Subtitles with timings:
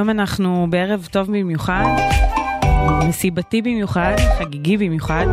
[0.00, 1.84] והיום אנחנו בערב טוב במיוחד,
[3.08, 5.26] מסיבתי במיוחד, חגיגי במיוחד.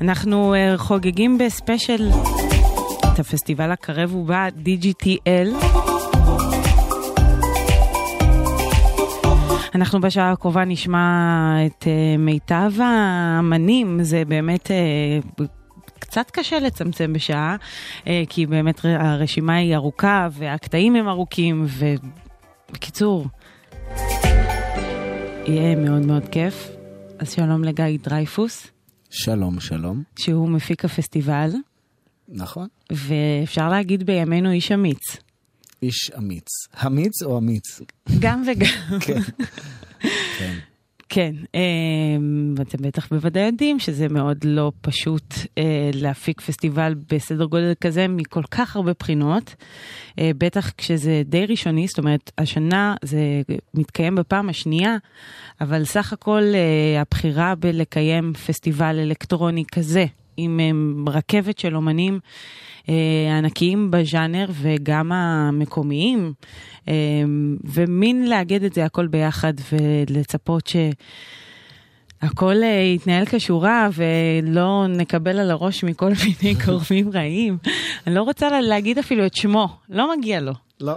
[0.00, 2.10] אנחנו אה, חוגגים בספיישל
[2.98, 5.64] את הפסטיבל הקרב ובא DGTL.
[9.74, 15.46] אנחנו בשעה הקרובה נשמע את אה, מיטב האמנים, זה באמת אה,
[15.98, 17.56] קצת קשה לצמצם בשעה,
[18.28, 21.66] כי באמת הרשימה היא ארוכה והקטעים הם ארוכים,
[22.70, 23.26] ובקיצור,
[25.46, 26.68] יהיה מאוד מאוד כיף.
[27.18, 28.66] אז שלום לגיא דרייפוס,
[29.10, 30.02] שלום, שלום.
[30.18, 31.50] שהוא מפיק הפסטיבל,
[32.28, 32.68] נכון.
[32.92, 35.16] ואפשר להגיד בימינו איש אמיץ.
[35.82, 36.46] איש אמיץ.
[36.86, 37.80] אמיץ או אמיץ?
[38.20, 38.98] גם וגם.
[39.00, 39.20] כן.
[40.38, 40.58] כן.
[41.12, 47.72] כן, אמ, ואתם בטח בוודאי יודעים שזה מאוד לא פשוט אה, להפיק פסטיבל בסדר גודל
[47.80, 49.54] כזה מכל כך הרבה בחינות,
[50.18, 53.42] אה, בטח כשזה די ראשוני, זאת אומרת, השנה זה
[53.74, 54.96] מתקיים בפעם השנייה,
[55.60, 60.04] אבל סך הכל אה, הבחירה בלקיים פסטיבל אלקטרוני כזה,
[60.36, 62.20] עם אה, רכבת של אומנים
[62.88, 62.94] אה,
[63.38, 66.32] ענקיים בז'אנר וגם המקומיים,
[66.88, 66.94] אה,
[67.64, 70.76] ומין לאגד את זה הכל ביחד ולצפות ש...
[72.22, 77.58] הכל אה, יתנהל כשורה ולא נקבל על הראש מכל מיני גורמים רעים.
[78.06, 80.52] אני לא רוצה לה- להגיד אפילו את שמו, לא מגיע לו.
[80.80, 80.94] לא.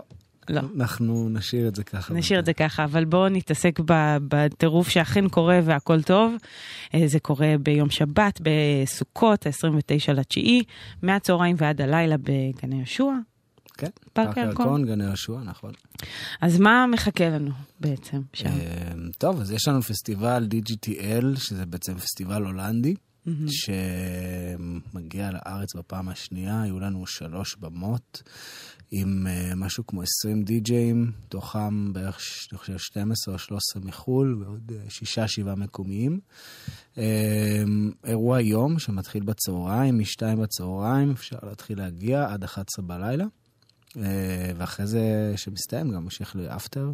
[0.49, 0.61] לא.
[0.75, 2.13] אנחנו נשאיר את זה ככה.
[2.13, 3.79] נשאיר את זה ככה, אבל בואו נתעסק
[4.27, 6.35] בטירוף שאכן קורה והכל טוב.
[6.93, 10.63] אה, זה קורה ביום שבת, בסוכות, ה-29 לתשיעי,
[11.01, 13.13] מהצהריים ועד הלילה בגני יהושע.
[13.77, 14.65] כן, פארק הירקון.
[14.65, 15.71] הירקון, גני יהושע, נכון.
[16.41, 18.45] אז מה מחכה לנו בעצם שם?
[18.45, 22.95] אה, טוב, אז יש לנו פסטיבל DGTL, שזה בעצם פסטיבל הולנדי,
[23.47, 28.23] שמגיע לארץ בפעם השנייה, היו לנו שלוש במות.
[28.95, 32.19] עם uh, משהו כמו 20 די-ג'אים, תוכם בערך,
[32.51, 36.19] אני חושב, 12 או 13 מחו"ל, ועוד uh, שישה, שבעה מקומיים.
[36.95, 36.99] Um,
[38.03, 43.25] אירוע יום שמתחיל בצהריים, מ-2 בצהריים, אפשר להתחיל להגיע עד 11 בלילה.
[43.89, 43.97] Uh,
[44.57, 46.91] ואחרי זה, שמסתיים, גם ממשיך לאפטר,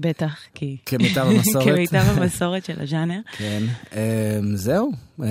[0.00, 0.76] בטח, כי...
[0.86, 1.64] כמיטב המסורת.
[1.64, 3.20] כמיטב המסורת של הז'אנר.
[3.36, 3.94] כן, um,
[4.54, 5.22] זהו, um,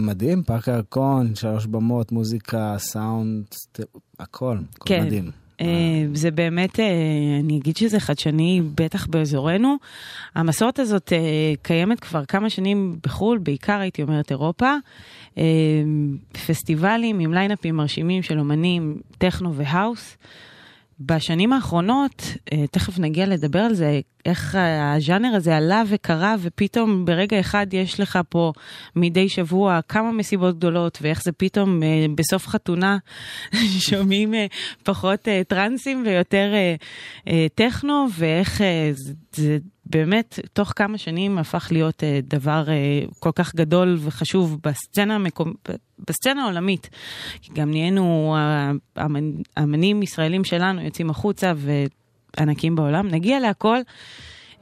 [0.00, 3.44] מדהים, פארק הירקון, שלוש במות, מוזיקה, סאונד,
[4.18, 5.04] הכל, הכל כן.
[5.04, 5.30] מדהים.
[5.60, 5.66] אה,
[6.14, 6.86] זה באמת, אה,
[7.40, 9.76] אני אגיד שזה חדשני, בטח באזורנו.
[10.34, 11.18] המסורת הזאת אה,
[11.62, 14.74] קיימת כבר כמה שנים בחו"ל, בעיקר הייתי אומרת אירופה.
[16.46, 20.16] פסטיבלים עם ליינאפים מרשימים של אומנים, טכנו והאוס.
[21.00, 24.58] בשנים האחרונות, אה, תכף נגיע לדבר על זה, איך
[24.94, 28.52] הז'אנר הזה עלה וקרה, ופתאום ברגע אחד יש לך פה
[28.96, 32.98] מדי שבוע כמה מסיבות גדולות, ואיך זה פתאום אה, בסוף חתונה
[33.88, 34.46] שומעים אה,
[34.82, 36.52] פחות טרנסים ויותר
[37.54, 38.62] טכנו, ואיך
[39.32, 42.74] זה באמת תוך כמה שנים הפך להיות אה, דבר אה,
[43.18, 45.52] כל כך גדול וחשוב בסצנה המקומ...
[46.08, 46.90] בסצנה העולמית.
[47.52, 51.52] גם נהיינו, אה, האמנ- האמנים ישראלים שלנו יוצאים החוצה
[52.36, 53.08] וענקים בעולם.
[53.08, 53.78] נגיע להכל.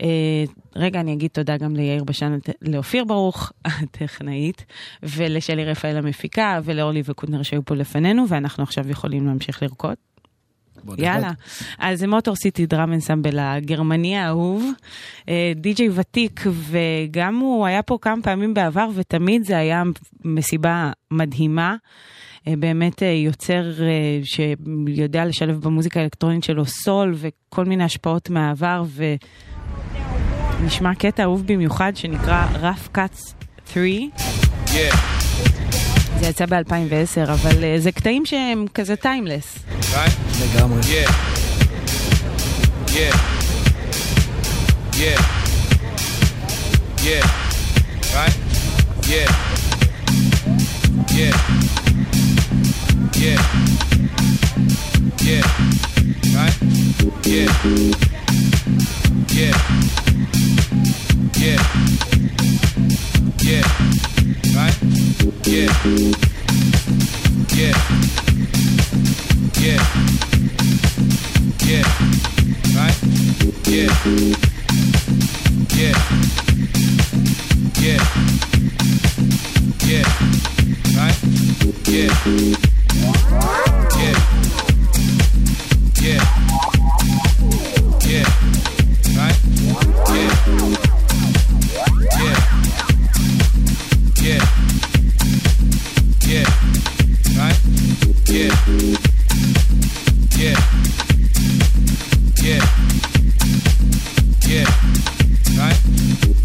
[0.03, 0.45] אה,
[0.77, 4.65] רגע, אני אגיד תודה גם ליאיר בשן, לאופיר ברוך, הטכנאית,
[5.03, 9.95] ולשלי רפאל המפיקה, ולאורלי וקוטנר שהיו פה לפנינו, ואנחנו עכשיו יכולים להמשיך לרקוד.
[10.99, 11.31] יאללה.
[11.79, 14.65] אז זה מוטור סיטי דראם אנסמבל הגרמני האהוב,
[15.29, 19.83] אה, די.ג'יי ותיק, וגם הוא היה פה כמה פעמים בעבר, ותמיד זה היה
[20.25, 21.77] מסיבה מדהימה.
[22.49, 23.73] אה, באמת אה, יוצר
[24.25, 28.85] שיודע לשלב במוזיקה האלקטרונית שלו סול וכל מיני השפעות מהעבר,
[30.61, 33.35] ונשמע קטע אהוב במיוחד שנקרא Rough Cuts
[33.73, 34.11] 3.
[34.67, 35.22] Yeah,
[36.23, 39.59] זה יצא ב-2010, אבל אה, זה קטעים שהם כזה טיימלס.
[40.43, 40.81] לגמרי.
[40.81, 41.33] Yeah.
[55.23, 55.43] Yeah.
[56.35, 56.57] Right?
[57.25, 57.49] Yeah.
[59.29, 59.55] Yeah.
[61.39, 61.61] Yeah.
[63.43, 63.65] Yeah.
[64.55, 64.77] Right?
[65.47, 65.73] Yeah.
[67.53, 67.77] Yeah.
[69.59, 69.83] Yeah.
[71.65, 71.87] Yeah.
[72.75, 72.99] Right?
[73.67, 73.91] Yeah.
[75.75, 75.97] Yeah.
[77.81, 78.03] Yeah.
[79.87, 80.07] Yeah.
[80.97, 81.19] Right?
[81.87, 82.82] Yeah.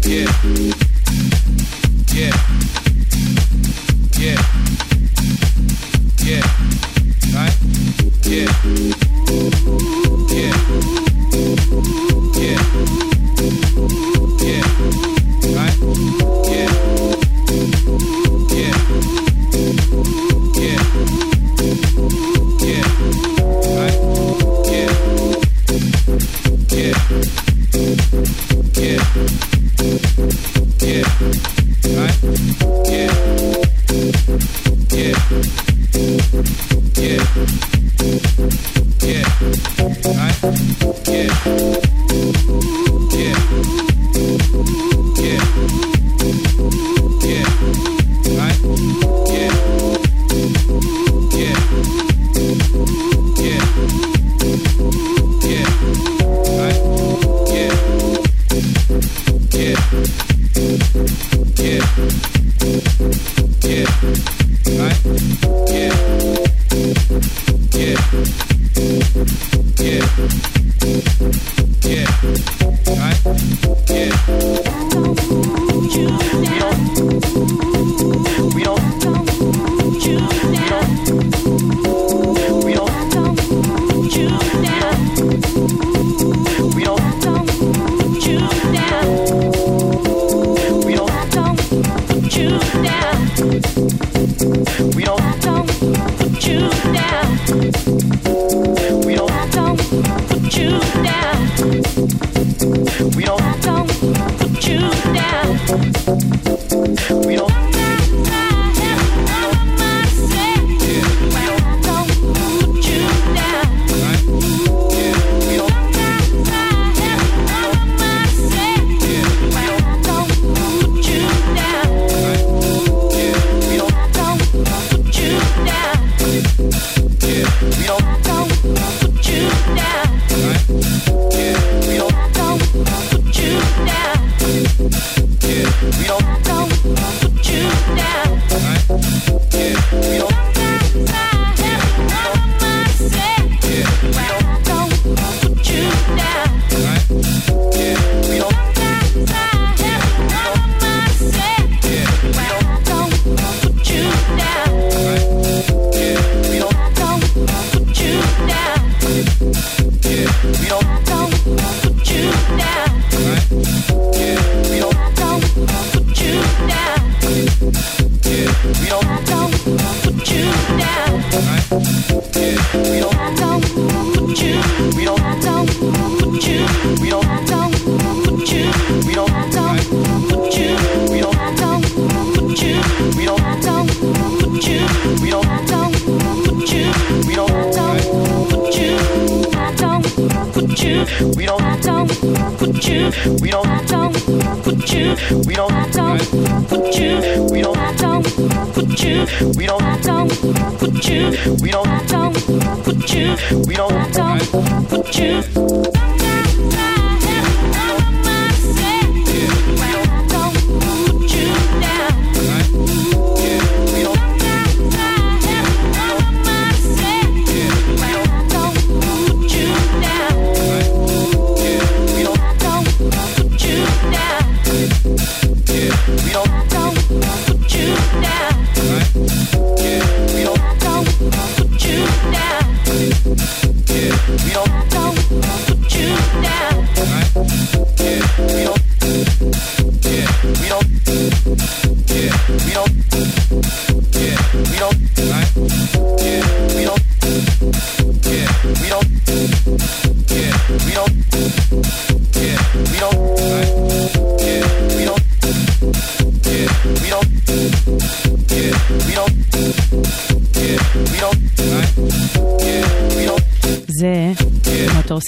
[0.08, 0.97] Yeah.
[8.28, 8.68] Yeah.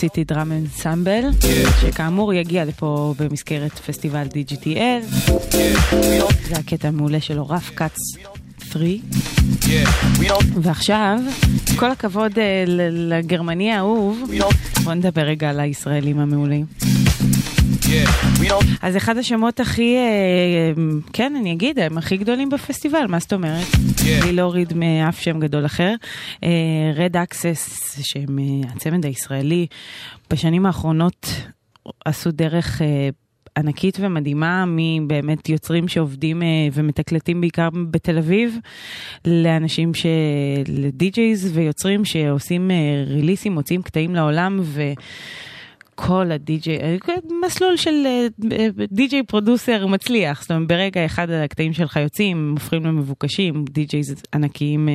[0.00, 1.20] סיטי דראם אנסמבל,
[1.80, 5.30] שכאמור יגיע לפה במסגרת פסטיבל DGTL.
[6.48, 7.98] זה הקטע המעולה שלו, רף קאץ
[8.72, 8.82] 3.
[10.62, 11.18] ועכשיו,
[11.76, 14.30] כל הכבוד אה, לגרמני האהוב,
[14.84, 16.66] בוא נדבר רגע על הישראלים המעולים.
[18.82, 20.82] אז אחד השמות הכי, אה,
[21.12, 23.66] כן, אני אגיד, הם הכי גדולים בפסטיבל, מה זאת אומרת?
[24.22, 25.94] בלי להוריד מאף שם גדול אחר.
[26.94, 29.66] Red Axes, שהם אה, הצמד הישראלי,
[30.30, 31.26] בשנים האחרונות
[32.04, 32.82] עשו דרך...
[32.82, 33.08] אה,
[33.58, 38.56] ענקית ומדהימה מבאמת יוצרים שעובדים אה, ומתקלטים בעיקר בתל אביב,
[39.24, 40.06] לאנשים ש...
[40.68, 42.76] לדי-ג'ייז ויוצרים שעושים אה,
[43.06, 44.82] release ים, מוציאים קטעים לעולם ו...
[46.06, 46.98] כל הדי-ג'יי,
[47.46, 48.26] מסלול של אה,
[48.92, 54.94] די-ג'יי producer מצליח, זאת אומרת ברגע אחד הקטעים שלך יוצאים, הופכים למבוקשים, די-ג'ייז ענקיים אה,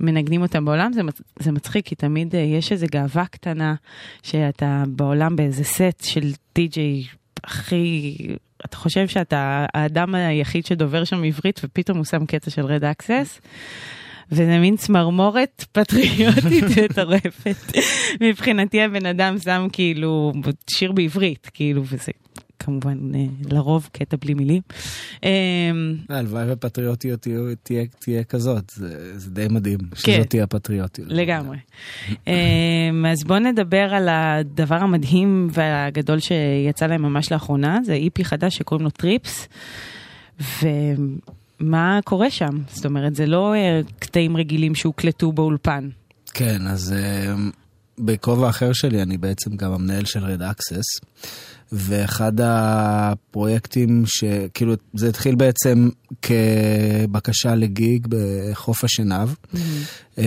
[0.00, 3.74] מנגנים אותם בעולם, זה, מצ- זה מצחיק כי תמיד אה, יש איזו גאווה קטנה
[4.22, 7.04] שאתה בעולם באיזה סט של די-ג'יי
[7.44, 8.16] הכי,
[8.64, 13.40] אתה חושב שאתה האדם היחיד שדובר שם עברית ופתאום הוא שם קטע של רד אקסס.
[14.32, 17.72] וזה מין צמרמורת פטריוטית מטורפת.
[18.20, 20.32] מבחינתי הבן אדם שם כאילו
[20.70, 22.12] שיר בעברית, כאילו, וזה
[22.58, 23.20] כמובן אה,
[23.50, 24.62] לרוב קטע בלי מילים.
[25.24, 25.30] אה,
[26.08, 27.26] הלוואי ופטריוטיות
[28.00, 29.96] תהיה- כזאת, זה זה די מדהים כן.
[30.16, 31.08] שזאת תהיה הפטריוטיות.
[31.12, 31.56] לגמרי.
[32.28, 38.56] אה, אז בואו נדבר על הדבר המדהים והגדול שיצא להם ממש לאחרונה, זה EP חדש
[38.56, 39.48] שקוראים לו Trips.
[41.60, 42.58] ומה קורה שם?
[42.72, 45.88] זאת אומרת, זה לא אה, קטעים רגילים שהוקלטו באולפן.
[46.34, 47.34] כן, אז אה,
[47.98, 50.84] בכובע אחר שלי אני בעצם גם המנהל של Red Axes.
[51.72, 55.88] ואחד הפרויקטים שכאילו זה התחיל בעצם
[56.22, 59.28] כבקשה לגיג בחוף השנהב.
[60.18, 60.24] אמ,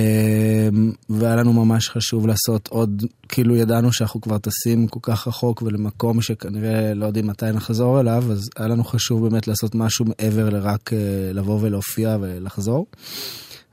[1.10, 6.22] והיה לנו ממש חשוב לעשות עוד, כאילו ידענו שאנחנו כבר טסים כל כך רחוק ולמקום
[6.22, 10.94] שכנראה לא יודעים מתי נחזור אליו, אז היה לנו חשוב באמת לעשות משהו מעבר לרק
[10.94, 12.86] אה, לבוא ולהופיע ולחזור.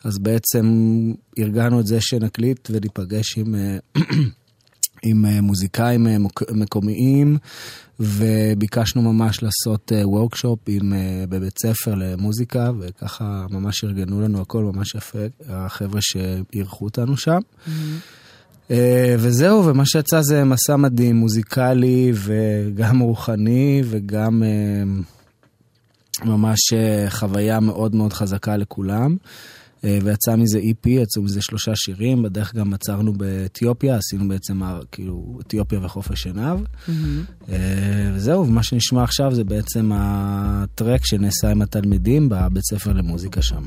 [0.05, 0.67] אז בעצם
[1.39, 3.79] ארגנו את זה שנקליט וניפגש עם, אה,
[5.03, 6.17] עם אה, מוזיקאים אה,
[6.53, 7.39] מקומיים,
[8.01, 14.95] וביקשנו ממש לעשות וורקשופ עם, אה, בבית ספר למוזיקה, וככה ממש ארגנו לנו הכל ממש
[14.95, 17.39] יפה, החבר'ה שאירחו אותנו שם.
[18.71, 24.43] אה, וזהו, ומה שיצא זה מסע מדהים, מוזיקלי וגם רוחני וגם
[26.25, 26.59] ממש
[27.09, 29.17] חוויה מאוד מאוד חזקה לכולם.
[29.85, 34.61] אה, ויצא מזה EP, יצאו מזה שלושה שירים, בדרך גם עצרנו באתיופיה, עשינו בעצם
[34.93, 36.59] כאילו אתיופיה וחוף השנהב.
[37.49, 43.63] אה, וזהו, ומה שנשמע עכשיו זה בעצם הטרק שנעשה עם התלמידים בבית ספר למוזיקה שם.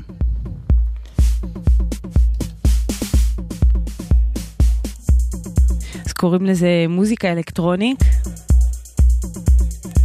[6.06, 8.04] אז קוראים לזה מוזיקה אלקטרונית.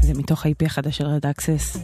[0.02, 1.78] זה מתוך ה-IP החדש של רד אקסס.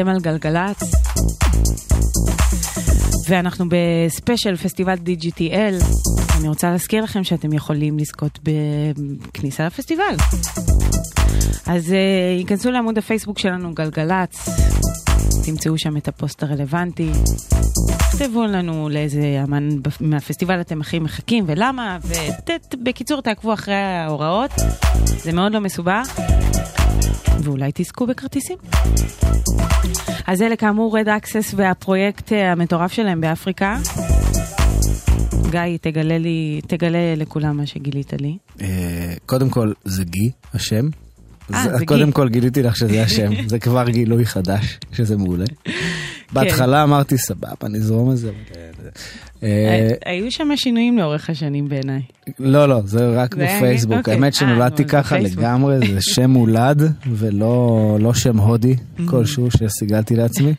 [0.00, 0.94] אתם על גלגלצ,
[3.28, 5.84] ואנחנו בספיישל פסטיבל DGTL.
[6.38, 10.14] אני רוצה להזכיר לכם שאתם יכולים לזכות בכניסה לפסטיבל.
[11.66, 11.94] אז אה,
[12.38, 14.48] ייכנסו לעמוד הפייסבוק שלנו גלגלצ,
[15.44, 17.10] תמצאו שם את הפוסט הרלוונטי,
[17.98, 19.68] תכתבו לנו לאיזה אמן
[20.00, 24.50] מהפסטיבל אתם הכי מחכים ולמה, ובקיצור תעקבו אחרי ההוראות,
[25.04, 26.20] זה מאוד לא מסובך,
[27.42, 28.56] ואולי תזכו בכרטיסים.
[30.26, 33.78] אז אלה כאמור רד אקסס והפרויקט אה, המטורף שלהם באפריקה.
[35.50, 38.36] גיא, תגלה לי, תגלה לכולם מה שגילית לי.
[38.62, 38.66] אה,
[39.26, 40.88] קודם כל, זה גי, השם.
[41.54, 42.12] אה, זה- זה קודם גי.
[42.12, 45.44] כל גיליתי לך שזה השם, זה כבר גילוי חדש, שזה מעולה.
[46.32, 48.30] בהתחלה אמרתי, סבבה, נזרום על זה.
[49.42, 52.02] אה, אה, היו שם שינויים לאורך השנים בעיניי.
[52.38, 53.34] לא, לא, זה רק?
[53.34, 53.98] בפייסבוק.
[53.98, 54.14] אוקיי.
[54.14, 55.18] האמת אה, שנולדתי ככה.
[55.18, 59.02] לגמרי, זה שם מולד, ולא לא שם הודי Mm-hmm.
[59.10, 60.54] כלשהו שסיגלתי לעצמי.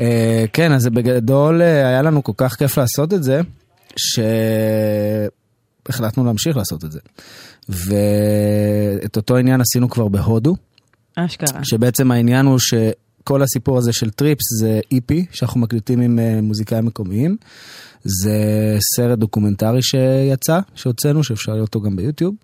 [0.00, 3.40] אה, כן, אז בגדול אה, היה לנו כל כך כיף לעשות את זה,
[5.86, 7.00] שהחלטנו להמשיך לעשות את זה.
[7.68, 10.56] ואת אותו עניין עשינו כבר בהודו.
[11.16, 11.64] אשכרה.
[11.64, 12.58] שבעצם העניין הוא
[13.26, 17.36] שכל הסיפור הזה של טריפס זה EP שאנחנו מקליטים עם אה, מוזיקאים מקומיים.
[18.04, 18.38] זה
[18.96, 22.34] סרט דוקומנטרי שיצא, שהוצאנו, שאפשר לראות אותו גם ביוטיוב.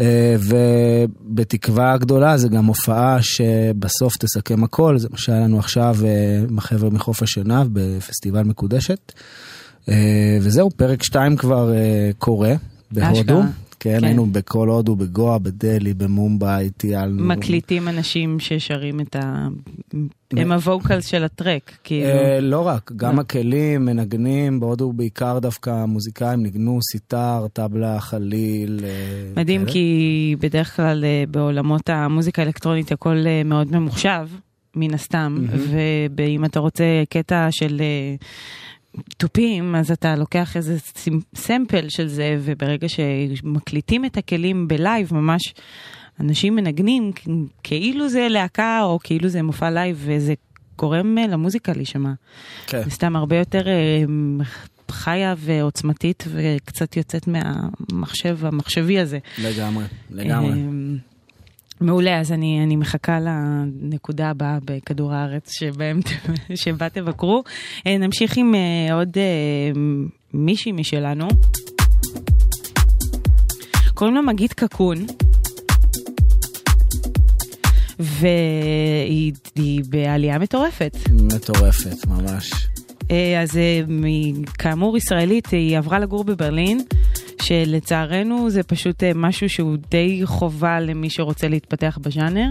[0.00, 6.44] אה, ובתקווה גדולה זה גם הופעה שבסוף תסכם הכל, זה מה שהיה לנו עכשיו אה,
[6.48, 9.12] עם החבר'ה מחוף השנהב בפסטיבל מקודשת.
[10.40, 11.72] וזהו, פרק 2 כבר
[12.18, 12.54] קורה
[12.90, 13.42] בהודו.
[13.82, 14.04] כן, כן.
[14.04, 17.24] היינו בכל הודו, בגואה, בדלי, במומבאי, טיילנו.
[17.24, 19.48] מקליטים אנשים ששרים את ה...
[20.30, 22.06] הם ה vocals של ה track, כאילו.
[22.06, 23.20] אה, לא רק, גם לא.
[23.20, 28.80] הכלים, מנגנים, בהודו בעיקר דווקא מוזיקאים ניגנו סיטר, טבלה, חליל.
[28.84, 29.66] אה, מדהים.
[29.66, 34.28] כי בדרך כלל אה, בעולמות המוזיקה האלקטרונית הכל מאוד ממוחשב,
[34.76, 35.38] מן הסתם,
[36.16, 37.82] ואם אתה רוצה קטע של
[39.16, 40.76] תופים, אז אתה לוקח איזה
[41.34, 45.54] sample של זה, וברגע שמקליטים את הכלים ב live, ממש
[46.20, 47.12] אנשים מנגנים
[47.62, 50.34] כאילו זה להקה או כאילו זה מופע live, וזה
[50.78, 52.12] גורם אה, למוזיקה להישמע.
[52.66, 52.90] כן.
[52.90, 54.04] סתם הרבה יותר אה,
[54.90, 59.18] חיה ועוצמתית וקצת יוצאת מהמחשב המחשבי הזה.
[59.38, 60.52] לגמרי, לגמרי.
[61.82, 66.00] מעולה, אז אני, אני מחכה לנקודה הבאה בכדור הארץ שבהם,
[66.54, 67.42] שבה תבקרו.
[67.86, 69.80] אה, נמשיך עם אה, עוד אה,
[70.34, 71.28] מישהי משלנו.
[73.94, 75.06] קוראים לה מגית קקון.
[77.98, 80.96] והיא היא בעלייה מטורפת.
[81.34, 82.52] מטורפת, ממש.
[83.42, 83.58] אז
[84.58, 86.80] כאמור ישראלית, היא עברה לגור בברלין,
[87.42, 92.48] שלצערנו זה פשוט אה, משהו שהוא די חובה למי שרוצה להתפתח בז'אנר.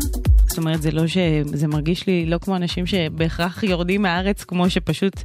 [0.47, 1.17] זאת אומרת, זה לא ש...
[1.45, 5.21] זה מרגיש לי לא כמו אנשים שבהכרח יורדים מהארץ, כמו שפשוט,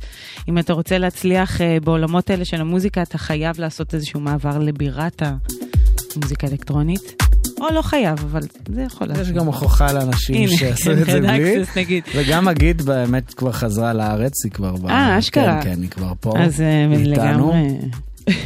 [0.49, 5.23] אם אתה רוצה להצליח אה, בעולמות האלה של המוזיקה, אתה חייב לעשות איזשהו מעבר לבירת
[5.23, 7.23] המוזיקה האלקטרונית.
[7.61, 9.35] או לא חייב, אבל זה יכול יש לעשות.
[9.35, 12.01] גם הוכחה לאנשים שעשו את זה בלי.
[12.15, 14.75] וגם אגיד באמת כבר חזרה לארץ, היא כבר...
[14.89, 15.63] אה, אשכרה.
[15.63, 16.39] כן, כן, היא כבר פה.
[16.39, 17.53] אז אה, לגמרי...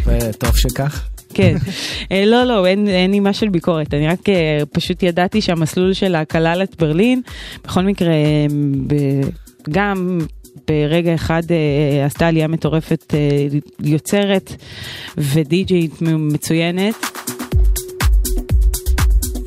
[0.07, 1.09] וטוב שכך.
[1.35, 1.57] כן.
[2.13, 3.95] אה, לא, לא, אין, נימה של ביקורת.
[3.95, 7.23] אני רק אה, פשוט ידעתי שהמסלול שלה כלל את ברלין.
[7.65, 8.47] בכל מקרה, אה,
[9.71, 10.19] גם
[10.69, 11.43] ברגע אחד
[12.07, 13.15] עשתה עלייה מטורפת
[13.81, 14.53] יוצרת
[15.19, 16.95] ודי-ג'יית מצוינת.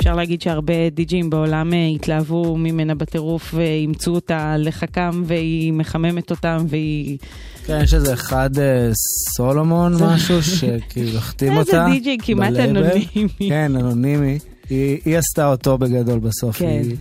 [0.03, 6.57] אפשר להגיד שהרבה די-ג'ים בעולם אה, התלהבו ממנה בטירוף ואימצו אותה לחכם והיא מחממת אותם
[6.69, 7.17] והיא...
[7.65, 8.89] כן, יש איזה אחד אה,
[9.35, 11.85] סולומון משהו, שכאילו החתים איזה אותה.
[11.91, 12.77] די-ג'יי כמעט בלייבל.
[12.77, 13.49] אנונימי.
[13.49, 14.39] כן, אנונימי.
[14.69, 16.57] היא, היא עשתה אותו בגדול בסוף.
[16.57, 16.65] כן.
[16.67, 16.95] היא,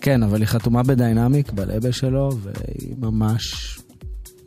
[0.00, 3.78] כן, אבל היא חתומה בדיינמיק, בלייבל שלו, והיא ממש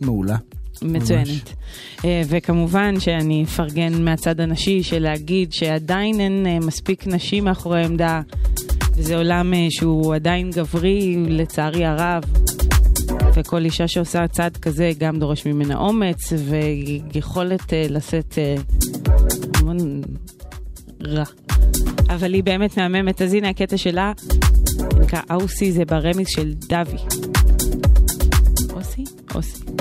[0.02, 0.38] מעולה.
[0.82, 1.54] מצוינת.
[2.06, 8.22] אה, וכמובן שאני אפרגן מהצד הנשי של להגיד שעדיין אין אה, מספיק נשים מאחורי העמדה,
[8.96, 12.24] וזה עולם אה, שהוא עדיין גברי לצערי הרב.
[13.34, 16.34] וכל אישה שעושה צעד כזה גם דורש ממנה אומץ
[17.14, 18.56] ויכולת אה, לשאת אה,
[19.56, 20.02] המון
[21.04, 21.24] רע.
[22.10, 24.12] אבל היא באמת מהממת, אז הנה הקטע שלה,
[25.02, 27.00] נקרא אוסי, זה ברמיס של דווי.
[28.74, 29.04] אוסי?
[29.36, 29.81] אוסי.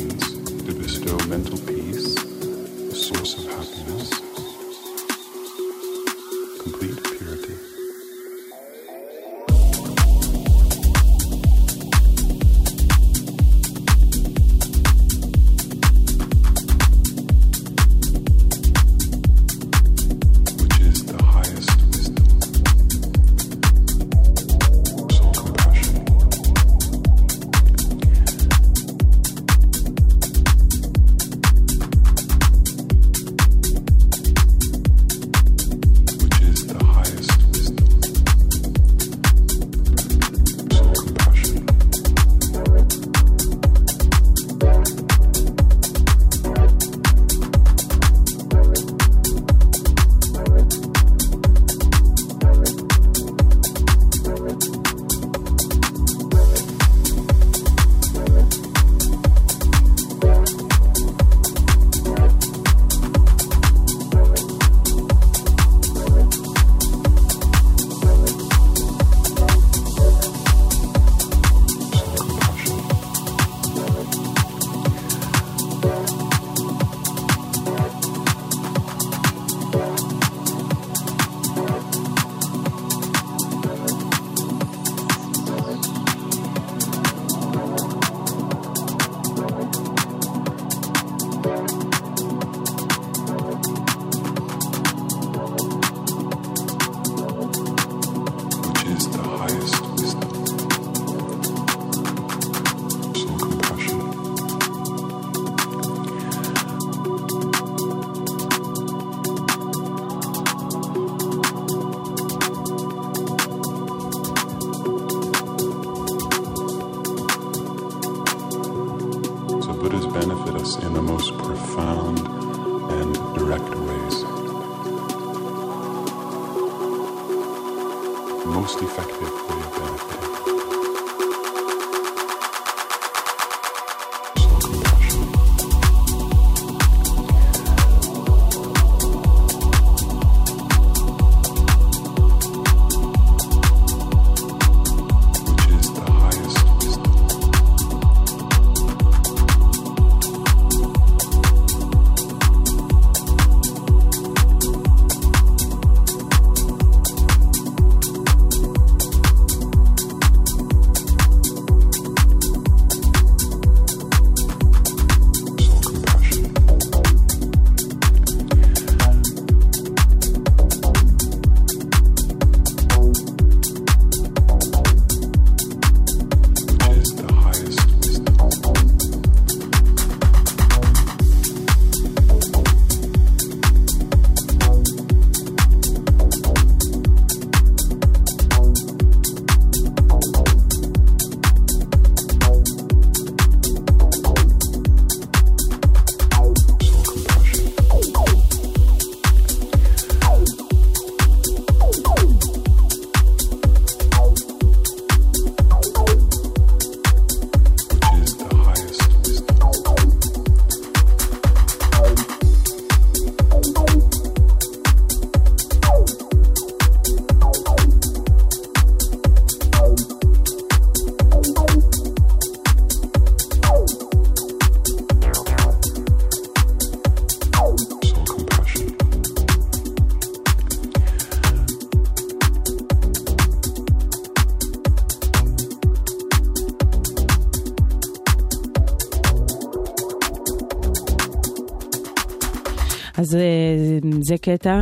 [244.31, 244.81] זה קטע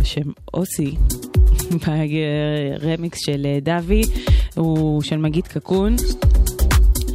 [0.00, 0.94] בשם אוסי,
[2.82, 4.02] ברמיקס של אה, דבי,
[4.54, 5.96] הוא של מגיד קקון,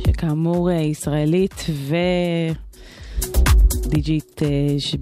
[0.08, 1.66] שכאמור אה, ישראלית
[3.86, 4.96] ודיג'ית אה, ש...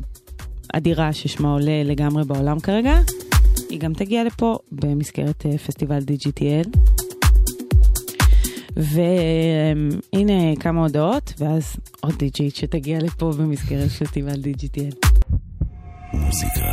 [0.74, 3.00] אדירה ששמה עולה לגמרי בעולם כרגע.
[3.70, 6.78] היא גם תגיע לפה במסגרת פסטיבל DGTL.
[8.78, 15.05] והנה כמה הודעות, ואז עוד דיג'ית שתגיע לפה במסגרת פסטיבל DGTL.
[16.36, 16.72] מוזיקה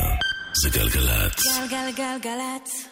[0.63, 1.43] זה גלגלצ.
[1.71, 2.92] גלגלגלגלצ.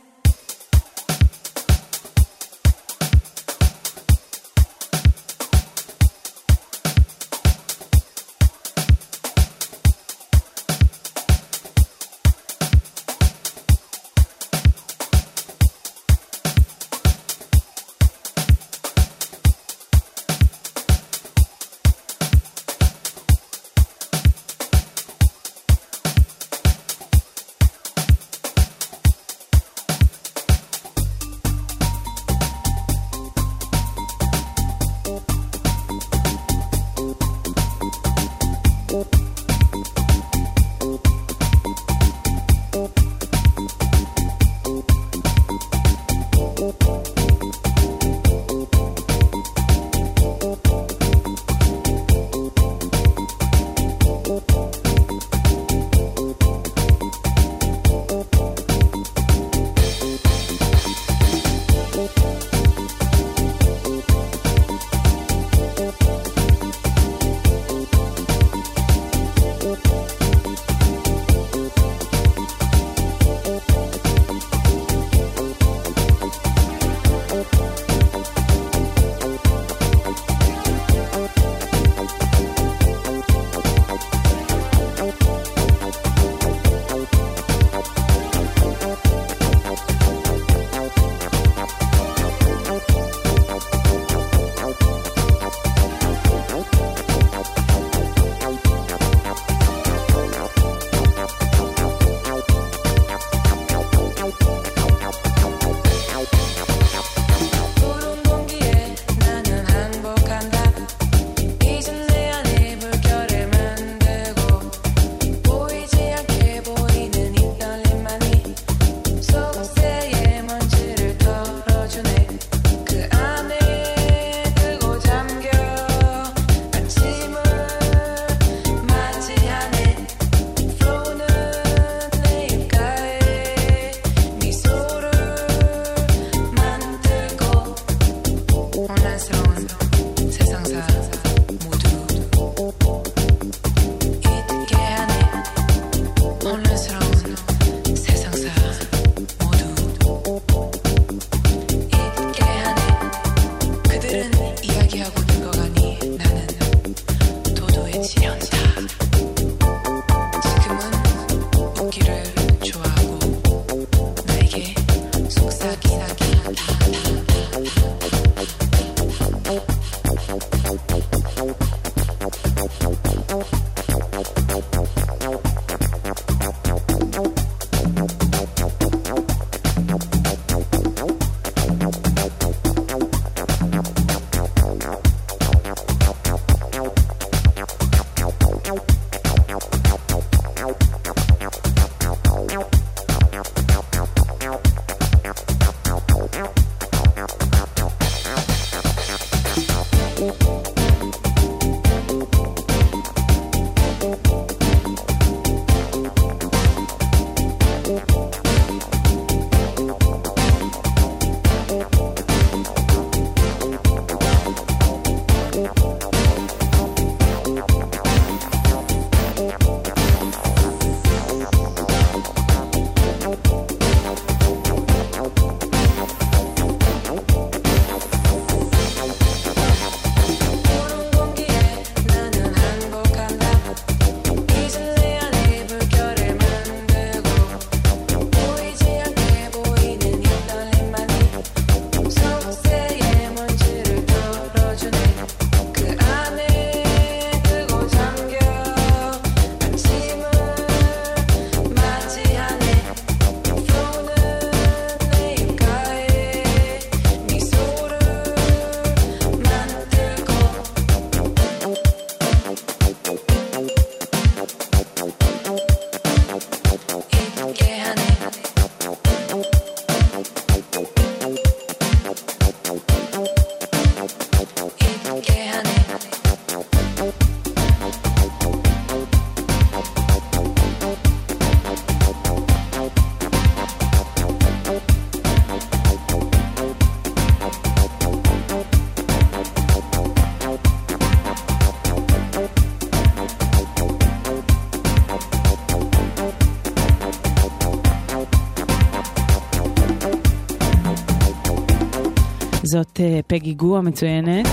[302.71, 304.47] זאת אה, פגי גו המצוינת.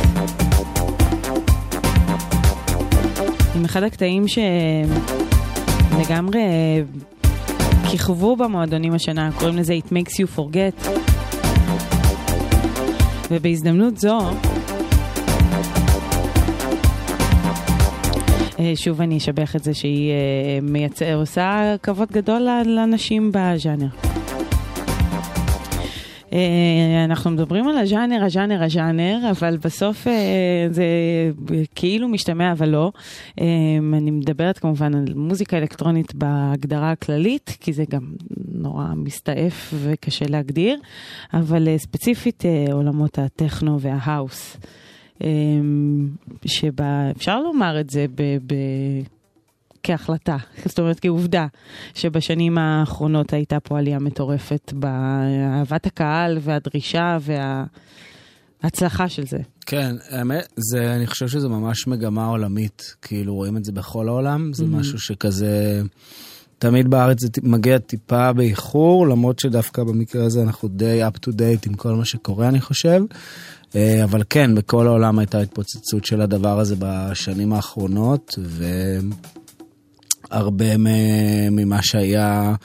[3.56, 6.82] עם אחד הקטעים שלגמרי אה,
[7.90, 10.90] כיכבו במועדונים השנה, קוראים לזה It Makes You Forget.
[13.32, 14.20] ובהזדמנות זו,
[18.60, 20.12] אה, שוב אני אשבח את זה שהיא
[20.62, 24.07] מייצר, עושה כבוד גדול לנשים בז'אנר.
[26.38, 30.86] אה, אנחנו מדברים על הז'אנר, הז'אנר, הז'אנר, אבל בסוף אה, זה
[31.76, 32.92] כאילו משתמע, אבל לא.
[33.42, 33.46] אה,
[33.94, 38.02] אני מדברת כמובן על מוזיקה אלקטרונית בהגדרה הכללית, כי זה גם
[38.52, 40.80] נורא מסתעף וקשה להגדיר,
[41.34, 44.58] אבל ספציפית עולמות הטכנו וההאוס.
[46.46, 48.22] שבה אפשר לומר את זה ב...
[48.48, 48.54] ב
[49.84, 51.48] כהחלטה, זאת אומרת כעובדה,
[51.94, 57.18] שבשנים האחרונות הייתה פה עלייה מטורפת באהבת הקהל והדרישה
[58.64, 59.38] וההצלחה של זה.
[59.66, 64.54] כן, האמת, זה, אני חושב שזו ממש מגמה עולמית, כאילו רואים את זה בכל העולם,
[64.54, 64.68] זה Mhm.
[64.68, 65.82] משהו שכזה,
[66.60, 71.68] תמיד בארץ זה מגיע טיפה באיחור, למרות שדווקא במקרה הזה אנחנו די up to date
[71.68, 73.02] עם כל מה שקורה, אני חושב.
[73.76, 78.36] אה, אבל כן, בכל העולם הייתה התפוצצות של הדבר הזה בשנים האחרונות,
[80.32, 82.56] והרבה מ- ממה שהיה,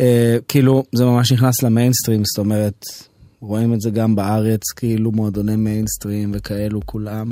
[0.00, 2.84] אה, כאילו, זה ממש נכנס למיינסטרים, זאת אומרת,
[3.40, 7.28] רואים את זה גם בארץ, כאילו מועדוני מיינסטרים וכאלו, כולם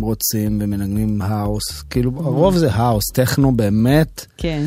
[0.00, 4.26] רוצים ומנגנים האוס, כאילו, הרוב זה האוס, טכנו באמת.
[4.36, 4.64] כן.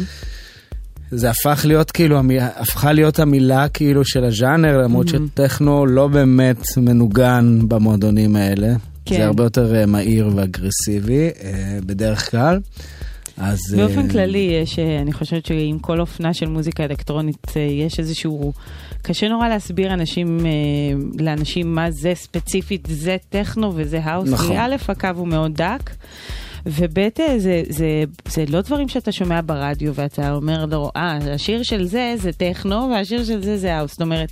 [1.12, 5.28] זה הפך להיות כאילו, הפכה להיות המילה כאילו של הז'אנר, למרות מהמ.
[5.28, 8.74] שטכנו לא באמת מנוגן במועדונים האלה.
[9.06, 9.16] כן.
[9.18, 12.60] זה הרבה יותר אה, מהיר ואגרסיבי אה, בדרך כלל.
[13.38, 13.60] אז...
[13.78, 18.54] באופן כללי, יש, אה, אני חושבת שעם כל אופנה של מוזיקה אלקטרונית, אה, יש איזשהו...
[19.02, 20.40] קשה נורא להסביר אנשים,
[21.20, 24.30] לאנשים מה זה ספציפית, זה טכנו וזה האוס.
[24.30, 24.58] נכון.
[24.58, 25.90] א', הקו הוא מאוד דק.
[26.68, 27.00] וב'
[27.38, 32.14] זה, זה, זה לא דברים שאתה שומע ברדיו ואתה אומר לו, אה, השיר של זה
[32.18, 33.92] זה טכנו והשיר של זה זה האוס.
[33.92, 34.32] זאת אומרת,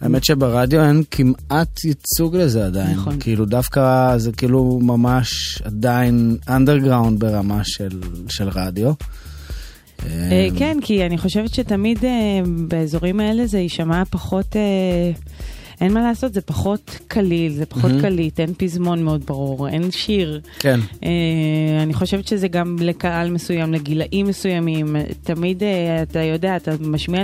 [0.00, 2.96] האמת שברדיו אין כמעט ייצוג לזה עדיין.
[2.96, 3.20] נכון.
[3.20, 8.92] כאילו דווקא זה כאילו ממש עדיין אנדרגראונד ברמה של, של רדיו.
[10.06, 12.10] אה, כן, כי אני חושבת שתמיד אה,
[12.68, 15.12] באזורים האלה זה יישמע פחות, אה,
[15.80, 17.90] אין מה לעשות, זה פחות קליל, זה פחות.
[18.00, 20.40] קליט, אין פזמון מאוד ברור, אין שיר.
[20.58, 20.80] כן.
[21.04, 24.96] אה, אני חושבת שזה גם לקהל מסוים, לגילאים מסוימים.
[25.22, 27.22] תמיד, אה, אתה יודע, אתה משמיע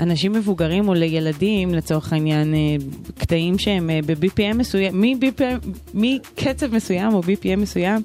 [0.00, 2.76] לאנשים מבוגרים או לילדים, לצורך העניין, אה,
[3.18, 8.02] קטעים שהם אה, ב-BPM מסוים, מ-BPM, מקצב מסוים או BPM מסוים,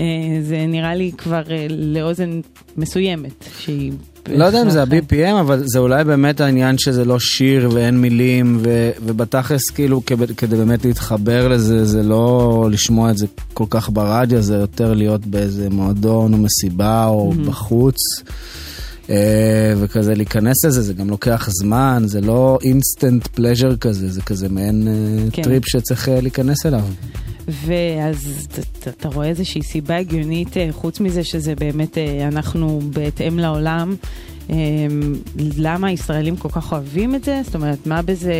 [0.00, 0.04] אה,
[0.42, 2.40] זה נראה לי כבר לאוזן
[2.76, 3.92] מסוימת, שהיא...
[4.28, 8.58] לא יודע אם זה ה-BPM, אבל זה אולי באמת העניין שזה לא שיר ואין מילים,
[8.60, 13.90] ו- ובתכלס כאילו כב- כדי באמת להתחבר לזה, זה לא לשמוע את זה כל כך
[13.90, 17.46] ברדיו, זה יותר להיות באיזה מועדון או מסיבה או מהמ.
[17.46, 17.96] בחוץ.
[19.10, 24.48] אה, וכזה להיכנס לזה, זה גם לוקח זמן, זה לא instant pleasure כזה, זה כזה
[24.48, 25.42] מעין אה, כן.
[25.42, 26.84] טריפ שצריך אה, להיכנס אליו.
[27.48, 28.46] ואז
[28.88, 31.98] אתה רואה איזושהי סיבה הגיונית, חוץ מזה שזה באמת,
[32.32, 33.94] אנחנו בהתאם לעולם,
[35.38, 37.40] למה הישראלים כל כך אוהבים את זה?
[37.44, 38.34] זאת אומרת, מה בזה...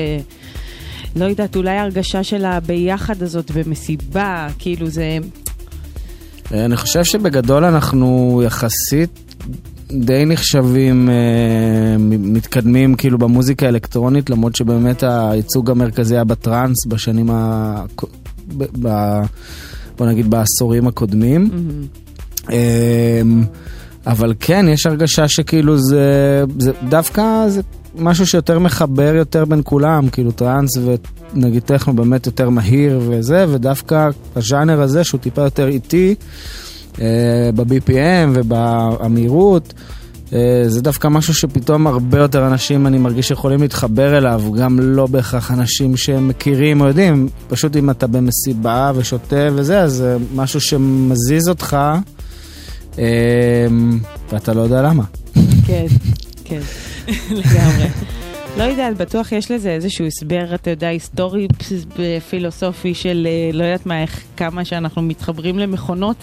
[1.17, 5.19] לא יודעת, אולי ההרגשה של הביחד הזאת במסיבה, כאילו זה...
[6.51, 9.35] אני חושב שבגדול אנחנו יחסית
[10.01, 17.85] די נחשבים אה, מתקדמים כאילו במוזיקה האלקטרונית, למרות שבאמת הייצוג המרכזי היה בטראנס בשנים ה...
[18.57, 18.65] ב...
[18.83, 19.21] ב...
[19.99, 21.51] בוא נגיד בעשורים הקודמים.
[22.51, 23.23] אה,
[24.07, 27.61] אבל כן, יש הרגשה שכאילו זה, זה דווקא זה
[27.99, 30.71] משהו שיותר מחבר יותר בין כולם, כאילו טראנס
[31.35, 36.15] ונגיד טכנו באמת יותר מהיר וזה, ודווקא הז'אנר הזה שהוא טיפה יותר איטי,
[37.55, 39.75] ב-BPM ובמהירות,
[40.35, 45.07] אה, זה דווקא משהו שפתאום הרבה יותר אנשים, אני מרגיש, יכולים להתחבר אליו, גם לא
[45.07, 51.49] בהכרח אנשים שמכירים או יודעים, פשוט אם אתה במסיבה ושותה וזה, אז זה משהו שמזיז
[51.49, 51.77] אותך,
[52.99, 53.05] אה,
[54.33, 55.05] ואתה לא יודע למה.
[55.67, 55.87] כן,
[56.45, 56.61] כן,
[57.31, 57.89] לגמרי.
[58.59, 61.49] לא יודעת, בטוח יש לזה איזשהו הסבר, אתה יודע, היסטורי,
[62.31, 66.17] פילוסופי של אה, לא יודעת מה, איך, כמה שאנחנו מתחברים למכונות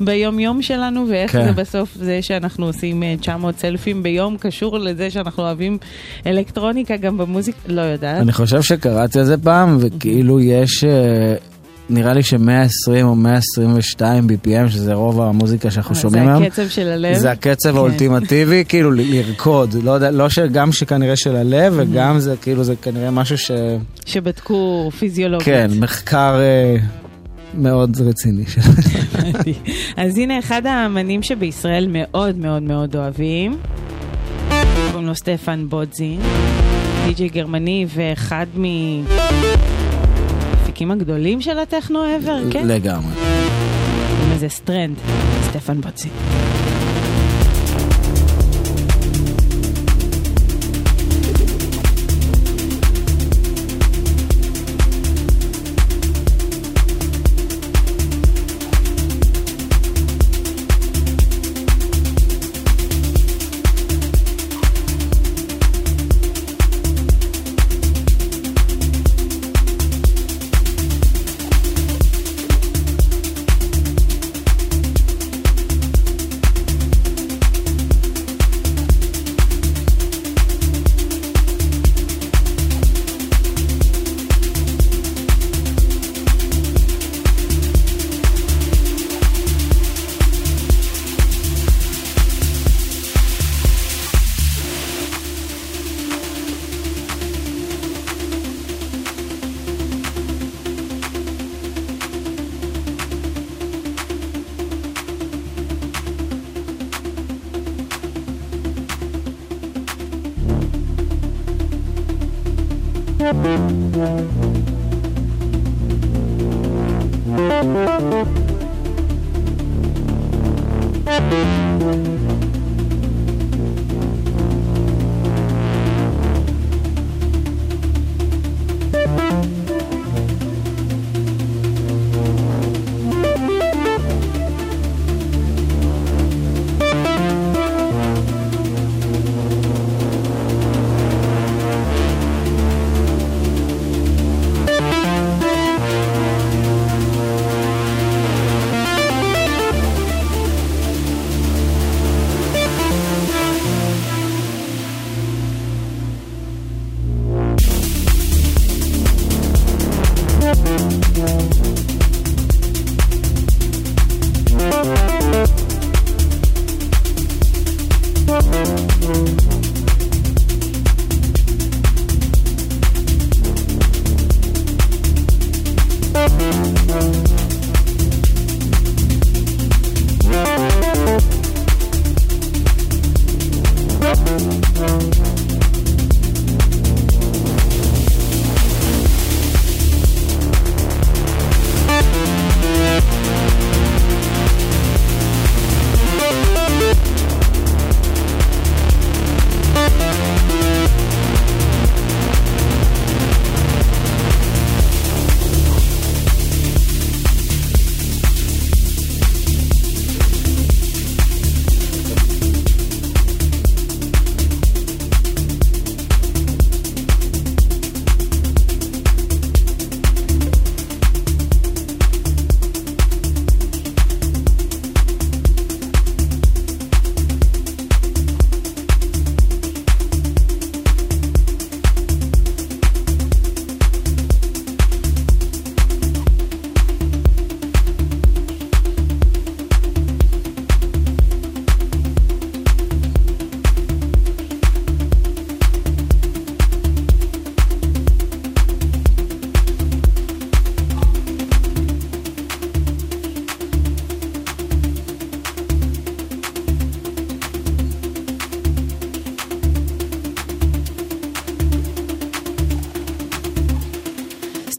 [0.00, 1.44] ביום-יום שלנו, ואיך כן.
[1.44, 5.78] זה בסוף זה שאנחנו עושים אה, 900 סלפים ביום, קשור לזה שאנחנו אוהבים
[6.26, 8.22] אלקטרוניקה גם במוזיקה, לא יודעת.
[8.22, 11.34] אני חושב שקראתי על זה פעם, וכאילו יש, אה,
[11.90, 16.42] נראה לי ש-120 או 122 BPM, שזה רוב המוזיקה שאנחנו אה, שומעים זה היום.
[16.42, 17.18] הקצב של הלב?
[17.18, 17.76] זה הקצב כן.
[17.76, 19.74] האולטימטיבי, כאילו לרקוד.
[19.82, 20.38] לא יודע, לא ש...
[20.38, 23.50] גם שכנראה של הלב, וגם זה כאילו, זה כנראה משהו ש...
[24.06, 25.46] שבדקו פיזיולוגית.
[25.46, 26.76] כן, מחקר אה,
[27.54, 28.44] מאוד רציני.
[29.96, 33.58] אז הנה אחד האמנים שבישראל מאוד מאוד מאוד אוהבים.
[34.90, 36.20] קוראים לו סטפן בודזין,
[37.06, 38.46] די.ג'יי גרמני ואחד
[40.84, 42.68] מהמפיקים הגדולים של הטכנו ever, כן?
[42.68, 43.14] לגמרי.
[43.14, 44.96] קוראים לזה Strand,
[45.42, 46.10] סטפן בודזין.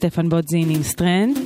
[0.02, 1.38] סטפן בודזין עם Strand.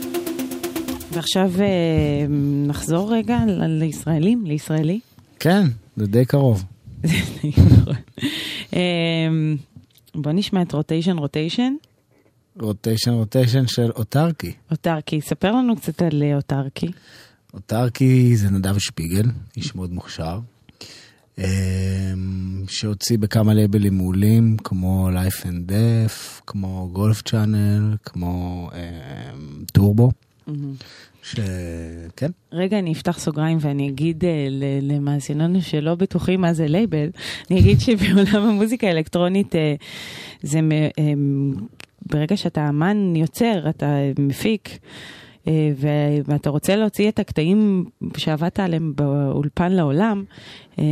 [1.11, 2.25] ועכשיו אה,
[2.67, 3.37] נחזור רגע
[3.67, 4.99] לישראלים, לישראלי.
[5.39, 5.63] כן,
[5.95, 6.63] זה די קרוב.
[8.73, 8.79] אה,
[10.15, 11.73] בוא נשמע את Rotation Rotation.
[12.59, 14.51] Rotation Rotation של Autarkic.
[14.71, 16.91] Autarkic, ספר לנו קצת על אה, Autarkic.
[17.53, 19.25] Autarkic זה נדב שפיגל,
[19.57, 20.39] איש מאוד מוכשר,
[22.67, 30.11] שהוציא בכמה לייבלים מעולים, כמו Life and Death, כמו Golf Channel, כמו אמ, טורבו.
[31.23, 34.47] שכן, רגע, אני אפתח סוגריים ואני אגיד אה,
[34.81, 37.09] למאזיננו שלא בטוחים מה זה לייבל,
[37.51, 39.75] אני אגיד שבעולם המוזיקה האלקטרונית אה,
[40.41, 40.89] זה, מ- אה,
[42.05, 44.69] ברגע שאתה אמן יוצר, אתה מפיק,
[46.27, 47.85] ואתה רוצה להוציא את הקטעים
[48.17, 50.23] שעבדת עליהם באולפן לעולם,
[50.79, 50.83] אה,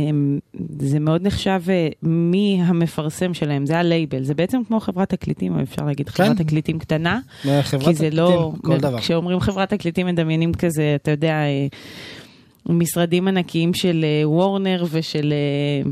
[0.78, 5.62] זה מאוד נחשב אה, מי המפרסם שלהם, זה הלייבל, זה בעצם כמו חברת תקליטים, או
[5.62, 6.24] אפשר להגיד כן.
[6.24, 8.98] חברת תקליטים קטנה, אה, חברת כי זה לא, תקליטים, כל דבר.
[8.98, 11.66] כשאומרים חברת תקליטים מדמיינים כזה, אתה יודע, אה,
[12.68, 15.90] משרדים ענקיים של אה, וורנר ושל אה,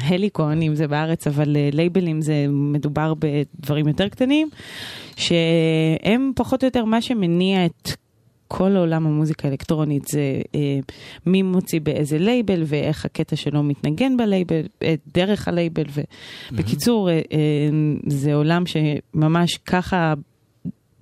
[0.00, 4.48] הליקון, אם זה בארץ, אבל אה, לייבלים זה מדובר בדברים יותר קטנים,
[5.16, 7.90] שהם פחות או יותר מה שמניע את
[8.48, 10.78] כל עולם המוזיקה האלקטרונית זה אה,
[11.26, 15.84] מי מוציא באיזה לייבל ואיך הקטע שלו מתנגן בלייבל, אה, דרך הלייבל.
[16.52, 17.20] ובקיצור, אה, אה,
[18.06, 20.14] זה עולם שממש ככה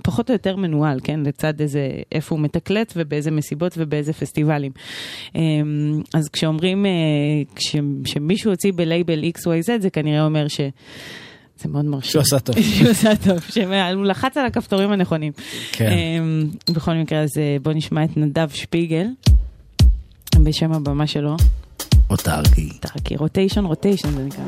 [0.05, 1.21] פחות או יותר מנוהל, כן?
[1.21, 4.73] לצד איזה, איפה הוא מתקלט ובאיזה מסיבות ובאיזה פסטיבלים.
[5.35, 6.91] אמ, אז כשאומרים, אה,
[7.55, 10.61] כש, שמישהו הוציא בלייבל XYZ, זה כנראה אומר ש...
[11.63, 12.11] זה מאוד מרשים.
[12.11, 12.55] שהוא עשה טוב.
[12.61, 15.33] שהוא עשה טוב, שהוא לחץ על הכפתורים הנכונים.
[15.73, 15.91] כן.
[15.91, 19.07] אמ, בכל מקרה, אז אה, בוא נשמע את נדב שפיגל,
[20.43, 21.37] בשם הבמה שלו.
[22.11, 22.69] אותרקי.
[22.75, 24.45] אותרקי, רוטיישן, רוטיישן זה נקרא.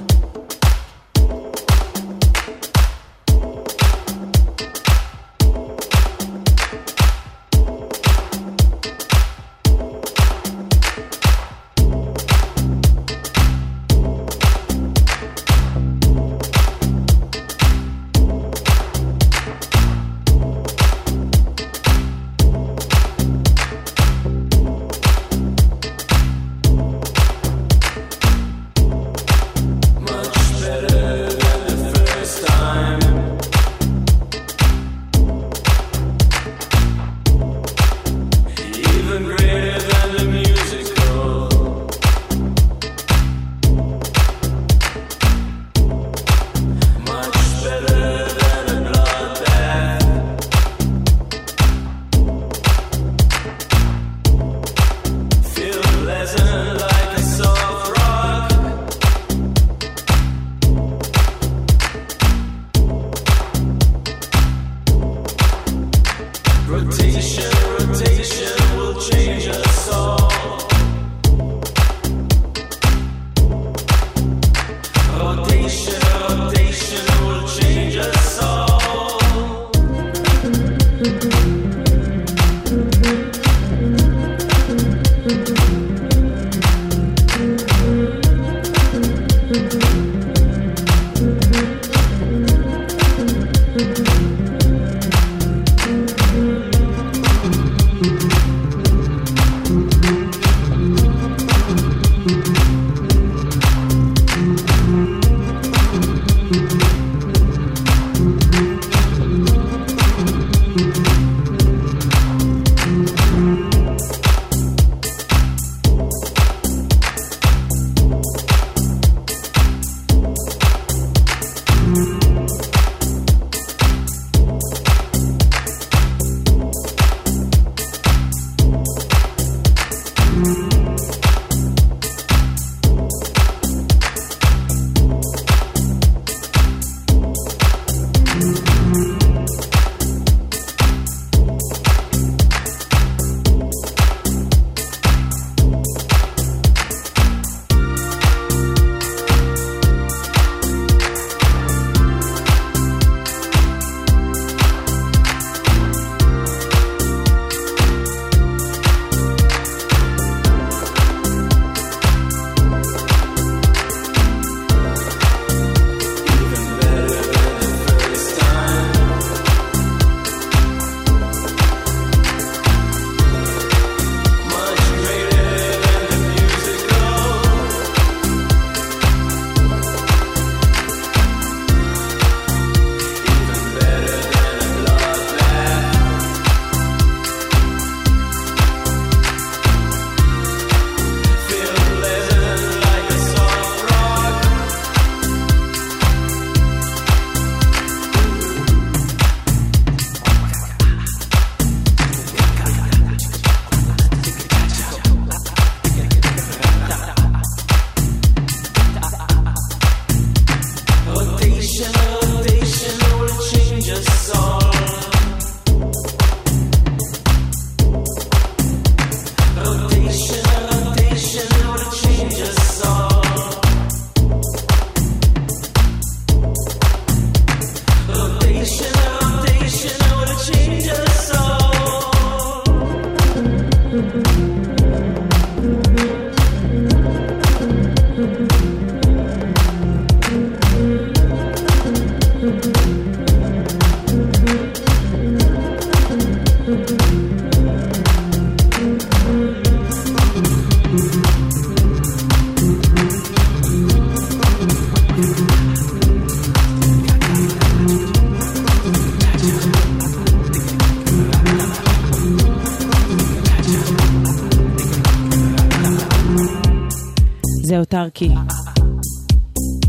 [268.17, 268.35] Autarkic.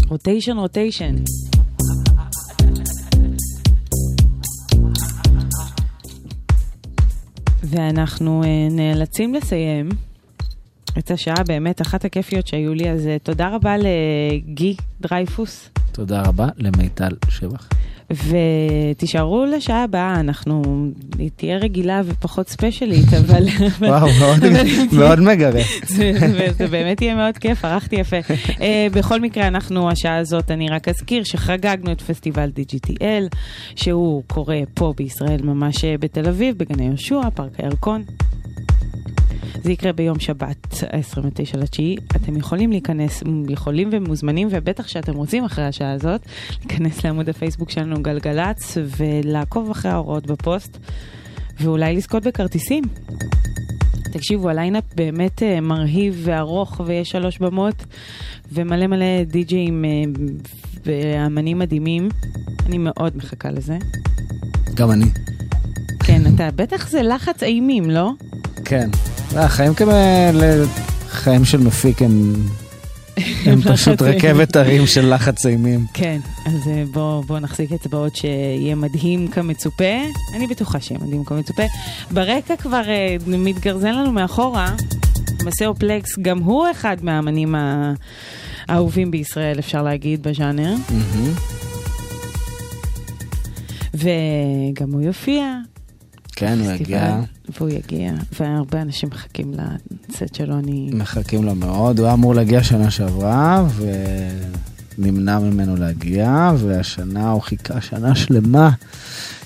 [0.09, 1.15] Rotation Rotation.
[7.63, 9.89] ואנחנו אה, נאלצים לסיים
[10.97, 15.69] את השעה באמת אחת הכיפיות שהיו לי, אז אה, תודה רבה לגי דרייפוס.
[15.91, 17.69] תודה רבה למיטל שבח.
[18.11, 20.61] ותישארו לשעה הבאה, אנחנו,
[21.19, 23.47] היא תהיה רגילה ופחות ספיישלית, אבל...
[23.79, 25.61] וואו, מאוד- מגרה.
[25.87, 26.11] זה,
[26.71, 28.17] באמת יהיה מאוד כיף, ערכתי יפה.
[28.19, 28.61] uh,
[28.93, 33.37] בכל מקרה, אנחנו, השעה הזאת, אני רק אזכיר שחגגנו את פסטיבל DGTL,
[33.75, 38.03] שהוא קורה פה בישראל, ממש אה, בתל אביב, בגני יהושע, פארק הירקון.
[39.63, 41.95] זה יקרה ביום שבת, ה-29 לתשיעי.
[42.15, 46.21] אתם יכולים להיכנס, יכולים ומוזמנים, ובטח שאתם רוצים אחרי השעה הזאת,
[46.59, 50.77] להיכנס לעמוד הפייסבוק שלנו גלגלצ, ולעקוב אחרי ההוראות בפוסט,
[51.59, 52.83] ואולי לזכות בכרטיסים.
[54.11, 57.85] תקשיבו, הליינאפ באמת אה, מרהיב וארוך, ויש שלוש במות,
[58.51, 59.89] ומלא מלא די-ג'אים אה,
[60.85, 62.09] ואמנים מדהימים.
[62.65, 63.77] אני מאוד מחכה לזה.
[64.75, 65.05] גם אני.
[65.99, 68.11] כן, אתה, בטח זה לחץ אימים, לא?
[68.65, 68.89] כן.
[69.35, 70.65] לא, החיים כאלה,
[71.09, 72.33] חיים של מפיק הם...
[73.45, 75.85] הם פשוט רכבת הרים של לחץ אימים.
[75.93, 79.83] כן, אז אה, בואו בוא נחזיק אצבעות שיהיה מדהים כמצופה.
[80.35, 81.63] אני בטוחה שיהיה מדהים כמצופה.
[82.11, 84.75] ברקע כבר אה, מתגרזן לנו מאחורה,
[85.43, 87.55] מסאו פלקס, גם הוא אחד מהאמנים
[88.67, 90.75] האהובים בישראל, אפשר להגיד, בז'אנר.
[93.93, 95.57] וגם הוא יופיע.
[96.39, 97.19] כן, הוא יגיע.
[97.57, 99.53] והוא יגיע, והרבה אנשים מחכים
[100.09, 100.89] לסט שלו, אני...
[100.93, 101.99] מחכים לו מאוד.
[101.99, 103.67] הוא היה אמור להגיע שנה שעברה,
[104.97, 108.69] ונמנע ממנו להגיע, והשנה הוא חיכה שנה שלמה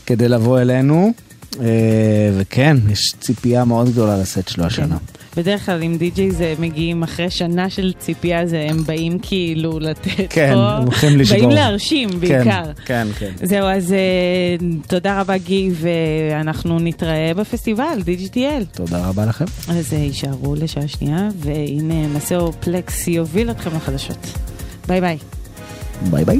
[0.06, 1.14] כדי לבוא אלינו.
[1.60, 4.98] אה, וכן, יש ציפייה מאוד גדולה לסט שלו השנה.
[5.38, 10.10] בדרך כלל עם די-ג'יי זה מגיעים אחרי שנה של ציפייה, זה הם באים כאילו לתת
[10.30, 11.38] כן, פה, הם הולכים לשבור.
[11.40, 12.64] באים להרשים בעיקר.
[12.86, 13.46] כן, כן, כן.
[13.48, 13.98] זהו, אז אה,
[14.88, 18.66] תודה רבה גי, ואנחנו נתראה בפסטיבל, DGTL.
[18.72, 19.46] תודה רבה לכם.
[19.70, 24.28] אז אה, יישארו לשעה שנייה, והנה מסאו פלקס יוביל אתכם לחדשות.
[24.88, 25.18] ביי ביי.
[26.10, 26.40] ביי ביי.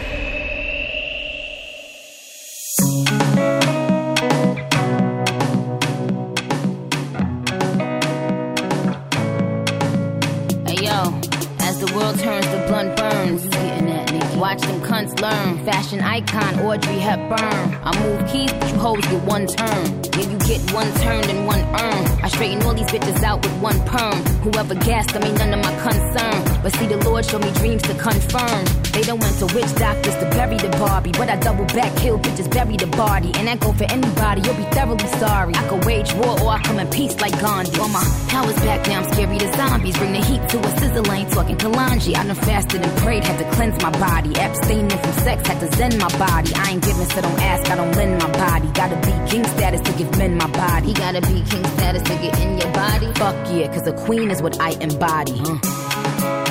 [16.21, 17.79] Icon Audrey Hepburn.
[17.83, 19.85] I move keys, but you hoes get one turn.
[20.17, 22.01] Yeah, you get one turn and one earn.
[22.23, 24.17] I straighten all these bitches out with one perm.
[24.45, 26.61] Whoever gassed them ain't none of my concern.
[26.61, 28.65] But see, the Lord showed me dreams to confirm.
[28.91, 31.11] They don't went to witch doctors to bury the Barbie.
[31.13, 33.31] But I double back, kill bitches, bury the body.
[33.35, 35.55] And that go for anybody, you'll be thoroughly sorry.
[35.55, 37.79] I could wage war or I come in peace like Gandhi.
[37.79, 39.97] All my powers back now, I'm scary to zombies.
[39.97, 42.15] Bring the heat to a sizzle, ain't talking Kalanji.
[42.15, 44.35] I done fasted and prayed, had to cleanse my body.
[44.35, 46.53] Abstaining from sex, had to zen my body.
[46.55, 48.67] I ain't giving, so don't ask, I don't lend my body.
[48.73, 50.87] Gotta be king status to give men my body.
[50.87, 53.07] He gotta be king status to get in your body.
[53.13, 55.41] Fuck yeah, cause a queen is what I embody.
[55.41, 56.50] Every